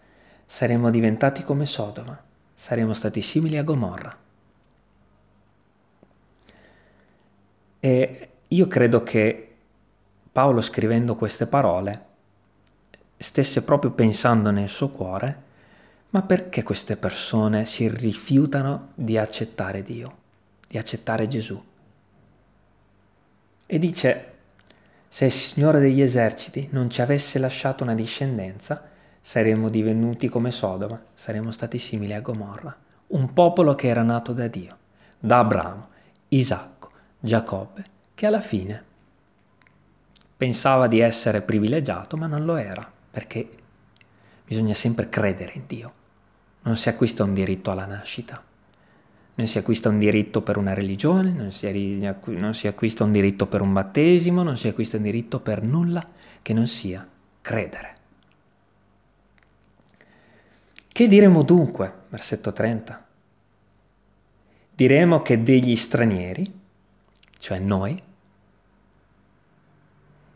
saremmo 0.46 0.88
diventati 0.88 1.42
come 1.42 1.66
Sodoma, 1.66 2.16
saremmo 2.54 2.92
stati 2.92 3.20
simili 3.22 3.58
a 3.58 3.64
Gomorra. 3.64 4.16
E 7.81 8.28
io 8.47 8.66
credo 8.66 9.03
che 9.03 9.55
Paolo 10.31 10.61
scrivendo 10.61 11.14
queste 11.14 11.47
parole 11.47 12.07
stesse 13.16 13.62
proprio 13.62 13.91
pensando 13.91 14.51
nel 14.51 14.68
suo 14.68 14.89
cuore 14.91 15.49
ma 16.11 16.22
perché 16.22 16.62
queste 16.62 16.97
persone 16.97 17.64
si 17.64 17.89
rifiutano 17.89 18.89
di 18.95 19.16
accettare 19.16 19.83
Dio, 19.83 20.16
di 20.66 20.76
accettare 20.76 21.28
Gesù? 21.28 21.62
E 23.66 23.78
dice, 23.78 24.33
se 25.07 25.26
il 25.26 25.33
Signore 25.33 25.78
degli 25.78 26.01
eserciti 26.03 26.68
non 26.72 26.91
ci 26.91 27.01
avesse 27.01 27.39
lasciato 27.39 27.85
una 27.85 27.95
discendenza, 27.95 28.89
saremmo 29.20 29.68
divenuti 29.68 30.28
come 30.28 30.51
Sodoma, 30.51 31.01
saremmo 31.14 31.53
stati 31.53 31.78
simili 31.78 32.12
a 32.12 32.20
Gomorra, 32.20 32.76
un 33.09 33.33
popolo 33.33 33.76
che 33.76 33.87
era 33.87 34.03
nato 34.03 34.33
da 34.33 34.49
Dio, 34.49 34.76
da 35.16 35.39
Abramo, 35.39 35.89
Isacco, 36.28 36.80
Giacobbe, 37.20 37.84
che 38.14 38.26
alla 38.26 38.40
fine 38.40 38.84
pensava 40.36 40.86
di 40.86 41.00
essere 41.00 41.42
privilegiato, 41.42 42.16
ma 42.16 42.26
non 42.26 42.46
lo 42.46 42.56
era, 42.56 42.90
perché 43.10 43.46
bisogna 44.46 44.72
sempre 44.72 45.10
credere 45.10 45.52
in 45.54 45.62
Dio. 45.66 45.92
Non 46.62 46.78
si 46.78 46.88
acquista 46.88 47.24
un 47.24 47.34
diritto 47.34 47.70
alla 47.70 47.84
nascita, 47.84 48.42
non 49.34 49.46
si 49.46 49.58
acquista 49.58 49.90
un 49.90 49.98
diritto 49.98 50.40
per 50.40 50.56
una 50.56 50.72
religione, 50.72 51.30
non 51.30 51.52
si, 51.52 51.98
non 52.24 52.54
si 52.54 52.66
acquista 52.66 53.04
un 53.04 53.12
diritto 53.12 53.46
per 53.46 53.60
un 53.60 53.72
battesimo, 53.72 54.42
non 54.42 54.56
si 54.56 54.68
acquista 54.68 54.96
un 54.96 55.02
diritto 55.02 55.40
per 55.40 55.62
nulla 55.62 56.06
che 56.40 56.52
non 56.54 56.66
sia 56.66 57.06
credere. 57.42 57.96
Che 60.88 61.08
diremo 61.08 61.42
dunque? 61.42 61.92
Versetto 62.08 62.52
30. 62.52 63.06
Diremo 64.74 65.22
che 65.22 65.42
degli 65.42 65.76
stranieri, 65.76 66.59
cioè 67.41 67.59
noi, 67.59 68.01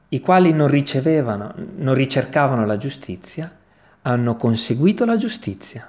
i 0.08 0.20
quali 0.20 0.52
non 0.52 0.66
ricevevano, 0.66 1.54
non 1.76 1.94
ricercavano 1.94 2.66
la 2.66 2.76
giustizia, 2.76 3.56
hanno 4.02 4.36
conseguito 4.36 5.04
la 5.04 5.16
giustizia 5.16 5.88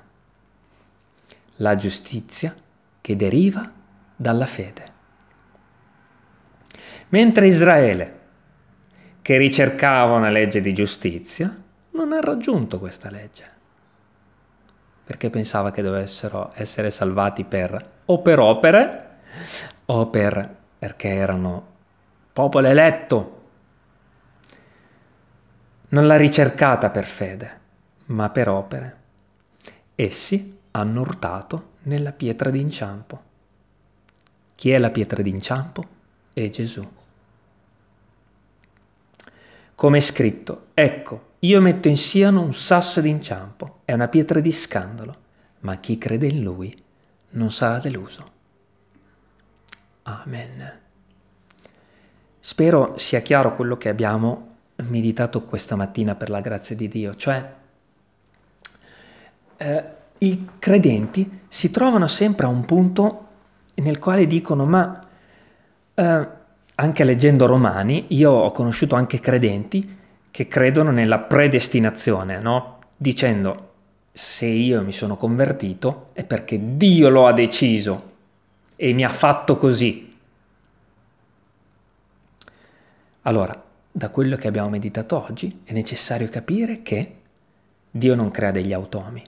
la 1.57 1.76
giustizia 1.76 2.53
che 2.99 3.16
deriva 3.16 3.72
dalla 4.16 4.45
fede. 4.45 4.93
Mentre 7.09 7.47
Israele, 7.47 8.20
che 9.22 9.38
ricercava 9.38 10.16
una 10.16 10.30
legge 10.30 10.59
di 10.59 10.74
giustizia, 10.74 11.55
non 11.91 12.11
ha 12.11 12.20
raggiunto 12.20 12.80
questa 12.80 13.09
legge, 13.09 13.45
perché 15.03 15.30
pensava 15.30 15.72
che 15.72 15.82
dovessero 15.82 16.51
essere 16.55 16.91
salvati 16.91 17.43
per 17.43 17.93
o 18.05 18.22
per 18.22 18.39
opere 18.39 19.09
o 19.86 20.07
per, 20.07 20.55
perché 20.86 21.07
erano 21.07 21.65
popolo 22.31 22.67
eletto. 22.67 23.41
Non 25.89 26.05
l'ha 26.05 26.15
ricercata 26.15 26.91
per 26.91 27.05
fede, 27.05 27.59
ma 28.07 28.29
per 28.29 28.49
opere. 28.49 28.97
Essi 29.95 30.59
hanno 30.69 31.01
urtato 31.01 31.71
nella 31.83 32.11
pietra 32.11 32.51
d'inciampo. 32.51 33.23
Chi 34.53 34.69
è 34.69 34.77
la 34.77 34.91
pietra 34.91 35.23
d'inciampo? 35.23 35.88
È 36.31 36.47
Gesù. 36.51 36.88
Come 39.73 39.97
è 39.97 40.01
scritto, 40.01 40.67
ecco, 40.75 41.29
io 41.39 41.59
metto 41.61 41.88
in 41.88 41.97
Siano 41.97 42.41
un 42.41 42.53
sasso 42.53 43.01
d'inciampo, 43.01 43.79
è 43.86 43.93
una 43.93 44.07
pietra 44.07 44.39
di 44.39 44.51
scandalo, 44.51 45.15
ma 45.61 45.77
chi 45.77 45.97
crede 45.97 46.27
in 46.27 46.43
Lui 46.43 46.83
non 47.31 47.51
sarà 47.51 47.79
deluso. 47.79 48.33
Amen. 50.08 50.80
Spero 52.39 52.93
sia 52.97 53.22
chiaro 53.22 53.56
quello 53.56 53.76
che 53.76 53.89
abbiamo 53.89 54.53
meditato 54.88 55.41
questa 55.41 55.76
mattina 55.76 56.14
per 56.14 56.30
la 56.30 56.41
grazia 56.41 56.76
di 56.76 56.88
Dio, 56.88 57.16
cioè 57.16 57.53
eh, 59.58 59.84
i 60.20 60.47
credenti 60.60 61.41
si 61.47 61.72
trovano 61.72 62.06
sempre 62.06 62.45
a 62.45 62.49
un 62.49 62.66
punto 62.66 63.28
nel 63.76 63.97
quale 63.97 64.28
dicono 64.28 64.66
ma 64.66 64.99
eh, 65.95 66.28
anche 66.76 67.03
leggendo 67.03 67.47
Romani 67.47 68.06
io 68.10 68.32
ho 68.32 68.51
conosciuto 68.51 68.95
anche 68.95 69.20
credenti 69.20 69.97
che 70.30 70.47
credono 70.47 70.91
nella 70.91 71.18
predestinazione, 71.18 72.39
no? 72.39 72.80
dicendo 72.95 73.72
se 74.12 74.45
io 74.45 74.84
mi 74.84 74.91
sono 74.91 75.18
convertito 75.18 76.10
è 76.14 76.24
perché 76.24 76.78
Dio 76.78 77.10
lo 77.10 77.26
ha 77.26 77.34
deciso 77.34 78.14
e 78.76 78.93
mi 78.93 79.03
ha 79.03 79.09
fatto 79.09 79.57
così. 79.57 80.17
Allora, 83.23 83.63
da 83.91 84.09
quello 84.09 84.36
che 84.36 84.47
abbiamo 84.47 84.69
meditato 84.69 85.23
oggi 85.23 85.61
è 85.63 85.71
necessario 85.73 86.30
capire 86.30 86.82
che 86.82 87.15
Dio 87.89 88.15
non 88.15 88.30
crea 88.32 88.51
degli 88.51 88.73
automi 88.73 89.23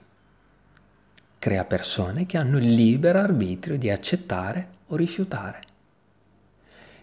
crea 1.38 1.64
persone 1.64 2.26
che 2.26 2.36
hanno 2.36 2.58
il 2.58 2.74
libero 2.74 3.20
arbitrio 3.20 3.78
di 3.78 3.90
accettare 3.90 4.68
o 4.88 4.96
rifiutare. 4.96 5.62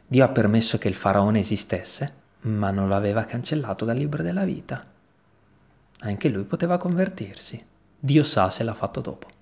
Dio 0.06 0.24
ha 0.24 0.30
permesso 0.30 0.78
che 0.78 0.88
il 0.88 0.93
faraone 0.93 1.39
esistesse, 1.39 2.24
ma 2.41 2.70
non 2.70 2.88
lo 2.88 2.96
aveva 2.96 3.24
cancellato 3.24 3.86
dal 3.86 3.98
libro 3.98 4.22
della 4.22 4.43
vita. 4.43 4.86
Anche 6.00 6.30
lui 6.30 6.43
poteva 6.43 6.78
convertirsi. 6.78 7.64
Dio 7.98 8.24
sa 8.24 8.50
se 8.52 8.64
l'ha 8.64 8.74
fatto 8.74 9.02
dopo. 9.02 9.35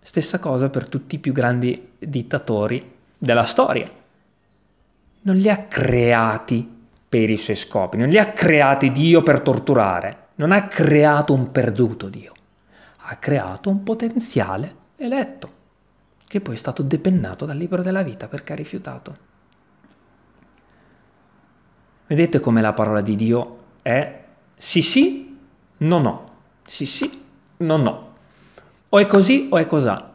Stessa 0.00 0.38
cosa 0.38 0.68
per 0.70 0.88
tutti 0.88 1.16
i 1.16 1.18
più 1.18 1.32
grandi 1.32 1.92
dittatori 1.98 2.96
della 3.18 3.44
storia. 3.44 3.90
Non 5.22 5.36
li 5.36 5.48
ha 5.48 5.64
creati 5.64 6.76
per 7.08 7.30
i 7.30 7.36
suoi 7.36 7.56
scopi, 7.56 7.96
non 7.96 8.08
li 8.08 8.18
ha 8.18 8.32
creati 8.32 8.92
Dio 8.92 9.22
per 9.22 9.40
torturare, 9.40 10.28
non 10.36 10.52
ha 10.52 10.66
creato 10.66 11.32
un 11.32 11.50
perduto 11.50 12.08
Dio, 12.08 12.32
ha 12.96 13.16
creato 13.16 13.70
un 13.70 13.82
potenziale 13.82 14.74
eletto 14.96 15.56
che 16.28 16.42
poi 16.42 16.54
è 16.54 16.58
stato 16.58 16.82
depennato 16.82 17.46
dal 17.46 17.56
libro 17.56 17.82
della 17.82 18.02
vita 18.02 18.28
perché 18.28 18.52
ha 18.52 18.56
rifiutato. 18.56 19.16
Vedete 22.06 22.38
come 22.40 22.60
la 22.60 22.74
parola 22.74 23.00
di 23.00 23.16
Dio 23.16 23.58
è 23.82 24.24
sì 24.54 24.82
sì, 24.82 25.38
no 25.78 25.98
no, 25.98 26.30
sì 26.66 26.84
sì, 26.84 27.22
no 27.58 27.76
no. 27.76 28.07
O 28.90 28.98
è 28.98 29.06
così 29.06 29.48
o 29.50 29.58
è 29.58 29.66
cos'ha. 29.66 30.12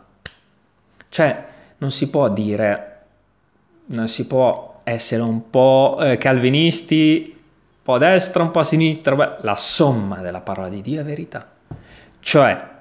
Cioè 1.10 1.46
non 1.78 1.92
si 1.92 2.10
può 2.10 2.30
dire, 2.30 3.02
non 3.88 4.08
si 4.08 4.26
può 4.26 4.82
essere 4.84 5.22
un 5.22 5.50
po' 5.50 5.98
eh, 6.00 6.18
calvinisti, 6.18 7.34
un 7.36 7.82
po' 7.84 7.94
a 7.96 8.00
destra, 8.00 8.44
un 8.44 8.52
po' 8.52 8.60
a 8.60 8.64
sinistra, 8.64 9.16
beh, 9.16 9.38
la 9.42 9.56
somma 9.56 10.18
della 10.18 10.42
parola 10.42 10.70
di 10.70 10.82
Dio 10.82 11.02
è 11.02 11.04
verità. 11.04 11.48
Cioè 12.20 12.72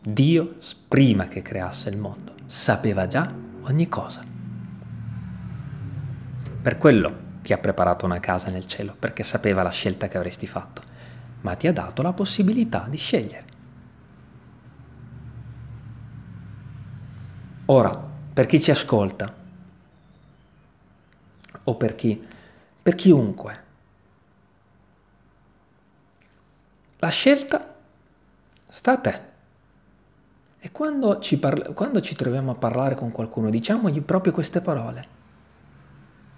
Dio, 0.00 0.56
prima 0.88 1.28
che 1.28 1.42
creasse 1.42 1.88
il 1.88 1.96
mondo, 1.96 2.32
sapeva 2.46 3.06
già 3.06 3.32
ogni 3.62 3.88
cosa. 3.88 4.22
Per 6.62 6.78
quello 6.78 7.22
ti 7.42 7.52
ha 7.52 7.58
preparato 7.58 8.04
una 8.04 8.20
casa 8.20 8.50
nel 8.50 8.66
cielo 8.66 8.96
perché 8.98 9.22
sapeva 9.22 9.62
la 9.62 9.70
scelta 9.70 10.08
che 10.08 10.16
avresti 10.16 10.46
fatto, 10.46 10.82
ma 11.42 11.54
ti 11.54 11.68
ha 11.68 11.72
dato 11.72 12.02
la 12.02 12.12
possibilità 12.12 12.86
di 12.88 12.96
scegliere. 12.96 13.44
Ora, 17.66 17.98
per 18.34 18.46
chi 18.46 18.60
ci 18.60 18.70
ascolta, 18.70 19.32
o 21.64 21.74
per 21.76 21.94
chi, 21.94 22.22
per 22.82 22.94
chiunque, 22.94 23.62
la 26.98 27.08
scelta 27.08 27.74
sta 28.68 28.92
a 28.92 28.98
te. 28.98 29.20
E 30.58 30.72
quando 30.72 31.18
ci, 31.20 31.38
parla, 31.38 31.72
quando 31.72 32.00
ci 32.00 32.14
troviamo 32.14 32.50
a 32.50 32.54
parlare 32.54 32.94
con 32.94 33.10
qualcuno, 33.12 33.50
diciamogli 33.50 34.00
proprio 34.02 34.32
queste 34.32 34.60
parole 34.60 35.08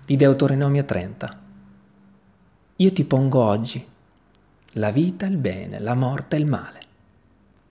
di 0.04 0.16
Deuteronomio 0.16 0.84
30. 0.84 1.40
Io 2.76 2.92
ti 2.92 3.04
pongo 3.04 3.42
oggi 3.42 3.84
la 4.72 4.90
vita 4.90 5.26
e 5.26 5.30
il 5.30 5.38
bene, 5.38 5.80
la 5.80 5.94
morte 5.94 6.36
e 6.36 6.38
il 6.38 6.46
male. 6.46 6.80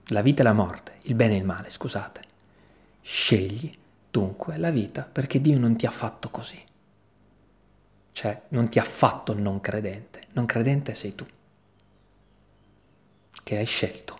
La 0.08 0.20
vita 0.20 0.42
e 0.42 0.44
la 0.44 0.52
morte, 0.52 0.96
il 1.02 1.14
bene 1.14 1.34
e 1.34 1.38
il 1.38 1.44
male, 1.44 1.70
scusate. 1.70 2.25
Scegli 3.08 3.72
dunque 4.10 4.56
la 4.56 4.72
vita 4.72 5.02
perché 5.02 5.40
Dio 5.40 5.60
non 5.60 5.76
ti 5.76 5.86
ha 5.86 5.92
fatto 5.92 6.28
così. 6.28 6.60
Cioè, 8.10 8.42
non 8.48 8.68
ti 8.68 8.80
ha 8.80 8.82
fatto 8.82 9.32
non 9.32 9.60
credente. 9.60 10.22
Non 10.32 10.44
credente 10.44 10.92
sei 10.94 11.14
tu, 11.14 11.24
che 13.44 13.56
hai 13.56 13.64
scelto. 13.64 14.18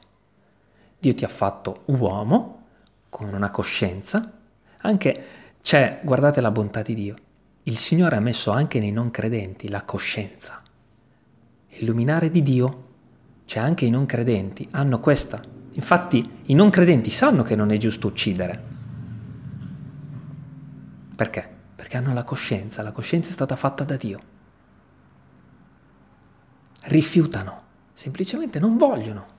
Dio 1.00 1.12
ti 1.14 1.24
ha 1.24 1.28
fatto 1.28 1.82
uomo, 1.86 2.66
con 3.08 3.34
una 3.34 3.50
coscienza. 3.50 4.32
Anche 4.78 5.24
c'è, 5.60 6.00
guardate 6.04 6.40
la 6.40 6.52
bontà 6.52 6.82
di 6.82 6.94
Dio, 6.94 7.16
il 7.64 7.78
Signore 7.78 8.14
ha 8.14 8.20
messo 8.20 8.52
anche 8.52 8.78
nei 8.78 8.92
non 8.92 9.10
credenti 9.10 9.68
la 9.68 9.82
coscienza. 9.82 10.62
Il 11.70 11.84
luminare 11.84 12.30
di 12.30 12.40
Dio 12.40 12.84
c'è 13.46 13.58
anche 13.58 13.84
i 13.84 13.90
non 13.90 14.06
credenti, 14.06 14.68
hanno 14.70 15.00
questa. 15.00 15.42
Infatti 15.72 16.42
i 16.44 16.54
non 16.54 16.70
credenti 16.70 17.10
sanno 17.10 17.42
che 17.42 17.56
non 17.56 17.72
è 17.72 17.76
giusto 17.78 18.06
uccidere. 18.06 18.65
Perché? 21.16 21.48
Perché 21.74 21.96
hanno 21.96 22.12
la 22.12 22.24
coscienza, 22.24 22.82
la 22.82 22.92
coscienza 22.92 23.30
è 23.30 23.32
stata 23.32 23.56
fatta 23.56 23.84
da 23.84 23.96
Dio. 23.96 24.20
Rifiutano, 26.82 27.62
semplicemente 27.94 28.58
non 28.58 28.76
vogliono. 28.76 29.34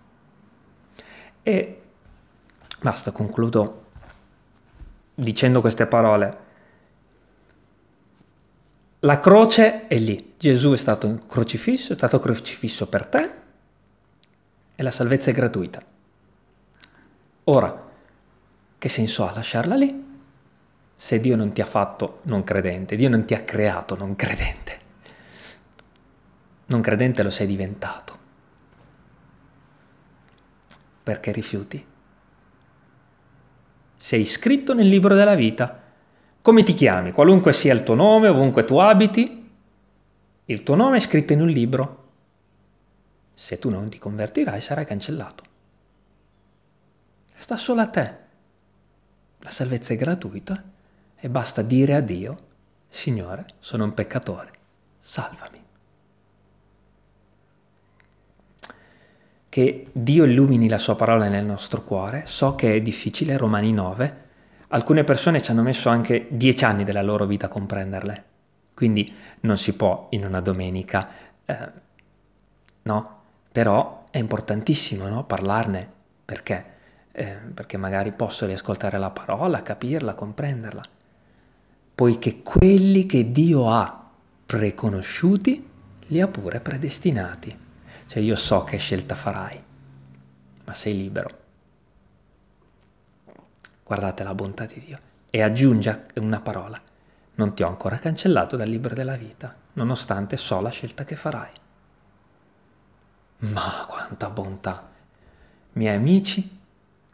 E 1.44 1.82
basta, 2.82 3.12
concludo 3.12 3.86
dicendo 5.14 5.62
queste 5.62 5.86
parole. 5.88 6.46
La 9.02 9.20
croce 9.20 9.84
è 9.84 9.98
lì, 9.98 10.34
Gesù 10.38 10.72
è 10.72 10.78
stato 10.78 11.22
crocifisso, 11.28 11.92
è 11.92 11.96
stato 11.96 12.20
crocifisso 12.20 12.88
per 12.88 13.06
te 13.06 13.32
e 14.76 14.84
la 14.84 14.92
salvezza 14.92 15.30
è 15.30 15.34
gratuita. 15.34 15.82
Ora, 17.46 17.86
che 18.78 18.90
senso 18.90 19.28
ha 19.28 19.34
lasciarla 19.34 19.76
lì? 19.76 20.07
Se 21.00 21.20
Dio 21.20 21.36
non 21.36 21.54
ti 21.54 21.62
ha 21.62 21.66
fatto 21.66 22.22
non 22.24 22.44
credente, 22.44 22.96
Dio 22.96 23.08
non 23.08 23.24
ti 23.24 23.36
ha 23.36 23.44
creato 23.44 23.96
non 23.96 24.16
credente. 24.16 24.80
Non 26.66 26.82
credente 26.82 27.22
lo 27.22 27.30
sei 27.30 27.46
diventato. 27.46 28.18
Perché 31.04 31.32
rifiuti? 31.32 31.86
Sei 33.96 34.22
iscritto 34.22 34.74
nel 34.74 34.88
libro 34.88 35.14
della 35.14 35.36
vita 35.36 35.86
come 36.42 36.64
ti 36.64 36.74
chiami? 36.74 37.12
Qualunque 37.12 37.52
sia 37.52 37.74
il 37.74 37.84
tuo 37.84 37.94
nome, 37.94 38.30
ovunque 38.30 38.64
tu 38.64 38.78
abiti, 38.78 39.52
il 40.46 40.64
tuo 40.64 40.76
nome 40.76 40.96
è 40.96 41.00
scritto 41.02 41.34
in 41.34 41.42
un 41.42 41.50
libro. 41.50 42.06
Se 43.34 43.60
tu 43.60 43.70
non 43.70 43.90
ti 43.90 44.00
convertirai 44.00 44.62
sarai 44.62 44.86
cancellato. 44.86 45.44
Sta 47.36 47.58
solo 47.58 47.82
a 47.82 47.88
te. 47.88 48.16
La 49.40 49.50
salvezza 49.50 49.94
è 49.94 49.98
gratuita 49.98 50.64
e 51.20 51.30
basta 51.30 51.62
dire 51.62 51.96
a 51.96 52.02
Dio, 52.02 52.38
Signore, 52.88 53.46
sono 53.60 53.84
un 53.84 53.94
peccatore, 53.94 54.52
salvami. 55.00 55.64
Che 59.50 59.88
Dio 59.92 60.24
illumini 60.24 60.68
la 60.68 60.78
sua 60.78 60.96
parola 60.96 61.28
nel 61.28 61.46
nostro 61.46 61.82
cuore. 61.84 62.24
So 62.26 62.56
che 62.56 62.76
è 62.76 62.82
difficile, 62.82 63.38
Romani 63.38 63.72
9, 63.74 64.26
Alcune 64.70 65.06
persone 65.06 65.42
ci 65.42 65.52
hanno 65.52 65.62
messo 65.62 65.88
anche 65.88 66.28
dieci 66.30 66.66
anni 66.66 66.84
della 66.84 67.02
loro 67.02 67.26
vita 67.26 67.46
a 67.46 67.50
comprenderle, 67.50 68.24
quindi 68.74 69.16
non 69.42 69.58
si 69.58 69.74
può 69.78 70.08
in 70.10 70.26
una 70.26 70.42
domenica, 70.42 71.08
eh, 71.46 71.72
no? 72.82 73.22
Però 73.50 74.04
è 74.12 74.18
importantissimo 74.18 75.08
no? 75.08 75.24
parlarne, 75.24 75.90
perché? 76.26 76.66
Eh, 77.14 77.38
perché 77.54 77.78
magari 77.78 78.12
posso 78.12 78.46
riascoltare 78.46 78.98
la 78.98 79.10
parola, 79.10 79.62
capirla, 79.62 80.14
comprenderla. 80.16 80.84
Poiché 81.98 82.44
quelli 82.44 83.08
che 83.08 83.32
Dio 83.32 83.72
ha 83.72 84.08
preconosciuti, 84.46 85.68
li 86.10 86.22
ha 86.22 86.28
pure 86.28 86.60
predestinati. 86.60 87.58
Cioè 88.06 88.22
io 88.22 88.36
so 88.36 88.64
che 88.64 88.78
scelta 88.78 89.16
farai, 89.16 89.60
ma 90.64 90.74
sei 90.76 90.96
libero. 90.96 91.30
Guardate 93.84 94.22
la 94.22 94.36
bontà 94.36 94.68
di 94.68 94.80
Dio. 94.86 95.00
E 95.28 95.42
aggiunge 95.42 96.06
una 96.18 96.40
parola. 96.40 96.80
Non 97.34 97.56
ti 97.56 97.64
ho 97.64 97.68
ancora 97.68 97.98
cancellato 97.98 98.56
dal 98.56 98.70
libro 98.70 98.94
della 98.94 99.16
vita, 99.16 99.56
nonostante 99.74 100.38
so 100.38 100.62
la 100.62 100.70
scelta 100.70 101.04
che 101.04 101.16
farai. 101.16 101.52
Ma 103.40 103.86
quanta 103.90 104.30
bontà! 104.30 104.88
Miei 105.74 105.96
amici, 105.96 106.60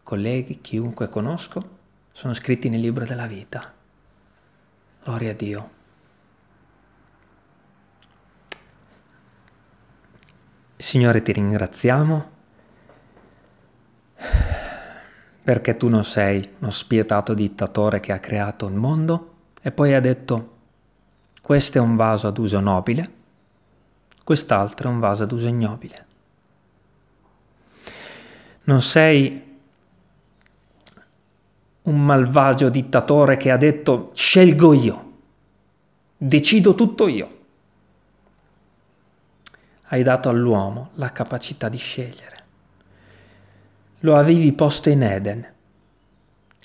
colleghi, 0.04 0.60
chiunque 0.60 1.08
conosco, 1.08 1.70
sono 2.12 2.34
scritti 2.34 2.68
nel 2.68 2.82
libro 2.82 3.06
della 3.06 3.28
vita. 3.28 3.73
Gloria 5.04 5.32
a 5.32 5.34
Dio. 5.34 5.70
Signore, 10.78 11.22
ti 11.22 11.34
ringraziamo 11.34 12.32
perché 15.44 15.76
tu 15.76 15.90
non 15.90 16.06
sei 16.06 16.56
uno 16.60 16.72
spietato 16.72 17.34
dittatore 17.34 18.00
che 18.00 18.14
ha 18.14 18.20
creato 18.20 18.66
il 18.66 18.76
mondo 18.76 19.34
e 19.62 19.72
poi 19.72 19.94
ha 19.94 20.00
detto 20.00 20.52
questo 21.42 21.80
è 21.80 21.82
un 21.82 21.98
vaso 21.98 22.28
ad 22.28 22.38
uso 22.38 22.62
nobile, 22.62 23.12
quest'altro 24.24 24.90
è 24.90 24.92
un 24.94 25.00
vaso 25.00 25.24
ad 25.24 25.32
uso 25.34 25.50
ignobile. 25.50 26.06
Non 28.64 28.82
sei 28.82 29.53
un 31.84 32.04
malvagio 32.04 32.70
dittatore 32.70 33.38
che 33.38 33.52
ha 33.52 33.58
detto 33.58 34.12
scelgo 34.14 34.74
io, 34.74 35.12
decido 36.18 36.76
tutto 36.76 37.08
io. 37.08 37.42
Hai 39.88 40.04
dato 40.04 40.30
all'uomo 40.30 40.90
la 40.94 41.12
capacità 41.12 41.70
di 41.70 41.78
scegliere 41.78 42.34
lo 44.04 44.18
avevi 44.18 44.52
posto 44.52 44.90
in 44.90 45.02
Eden 45.02 45.52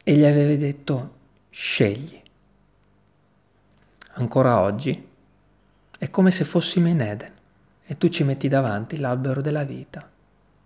e 0.02 0.14
gli 0.14 0.24
avevi 0.24 0.56
detto 0.56 1.14
scegli. 1.50 2.20
Ancora 4.14 4.60
oggi 4.60 5.06
è 5.98 6.10
come 6.10 6.30
se 6.30 6.44
fossimo 6.44 6.88
in 6.88 7.00
Eden 7.00 7.32
e 7.84 7.96
tu 7.96 8.08
ci 8.08 8.24
metti 8.24 8.48
davanti 8.48 8.98
l'albero 8.98 9.40
della 9.40 9.62
vita. 9.62 10.08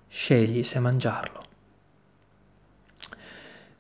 Scegli 0.09 0.63
se 0.63 0.79
mangiarlo. 0.79 1.45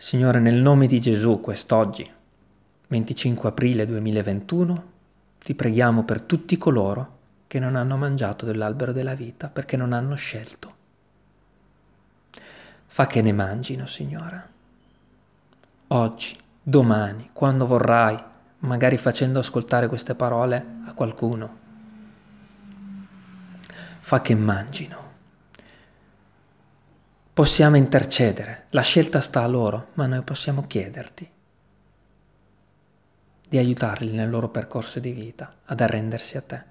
Signore, 0.02 0.40
nel 0.40 0.56
nome 0.56 0.88
di 0.88 1.00
Gesù, 1.00 1.40
quest'oggi, 1.40 2.10
25 2.88 3.48
aprile 3.48 3.86
2021, 3.86 4.84
ti 5.38 5.54
preghiamo 5.54 6.02
per 6.02 6.22
tutti 6.22 6.58
coloro 6.58 7.18
che 7.46 7.60
non 7.60 7.76
hanno 7.76 7.96
mangiato 7.96 8.44
dell'albero 8.44 8.90
della 8.90 9.14
vita 9.14 9.46
perché 9.46 9.76
non 9.76 9.92
hanno 9.92 10.16
scelto. 10.16 10.74
Fa 12.84 13.06
che 13.06 13.22
ne 13.22 13.32
mangino, 13.32 13.86
Signore. 13.86 14.48
Oggi, 15.86 16.36
domani, 16.60 17.30
quando 17.32 17.64
vorrai, 17.64 18.20
magari 18.58 18.96
facendo 18.96 19.38
ascoltare 19.38 19.86
queste 19.86 20.16
parole 20.16 20.66
a 20.84 20.94
qualcuno. 20.94 21.58
Fa 24.00 24.20
che 24.20 24.34
mangino. 24.34 25.01
Possiamo 27.34 27.76
intercedere, 27.76 28.66
la 28.70 28.82
scelta 28.82 29.20
sta 29.20 29.42
a 29.42 29.46
loro, 29.46 29.88
ma 29.94 30.04
noi 30.06 30.20
possiamo 30.20 30.66
chiederti 30.66 31.30
di 33.48 33.56
aiutarli 33.56 34.12
nel 34.12 34.28
loro 34.28 34.50
percorso 34.50 35.00
di 35.00 35.12
vita 35.12 35.54
ad 35.64 35.80
arrendersi 35.80 36.36
a 36.36 36.42
te. 36.42 36.62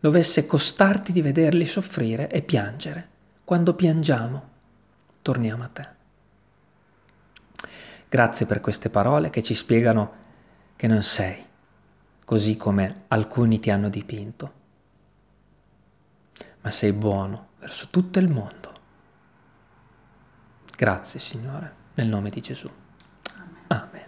Dovesse 0.00 0.46
costarti 0.46 1.12
di 1.12 1.20
vederli 1.20 1.66
soffrire 1.66 2.30
e 2.30 2.40
piangere, 2.40 3.08
quando 3.44 3.74
piangiamo 3.74 4.48
torniamo 5.20 5.62
a 5.62 5.68
te. 5.68 5.88
Grazie 8.08 8.46
per 8.46 8.62
queste 8.62 8.88
parole 8.88 9.28
che 9.28 9.42
ci 9.42 9.54
spiegano 9.54 10.14
che 10.76 10.86
non 10.86 11.02
sei 11.02 11.44
così 12.24 12.56
come 12.56 13.02
alcuni 13.08 13.60
ti 13.60 13.68
hanno 13.68 13.90
dipinto, 13.90 14.52
ma 16.62 16.70
sei 16.70 16.94
buono 16.94 17.45
verso 17.58 17.88
tutto 17.90 18.18
il 18.18 18.28
mondo. 18.28 18.74
Grazie 20.76 21.20
Signore, 21.20 21.74
nel 21.94 22.06
nome 22.08 22.30
di 22.30 22.40
Gesù. 22.40 22.70
Amen. 23.34 23.64
Amen. 23.68 24.05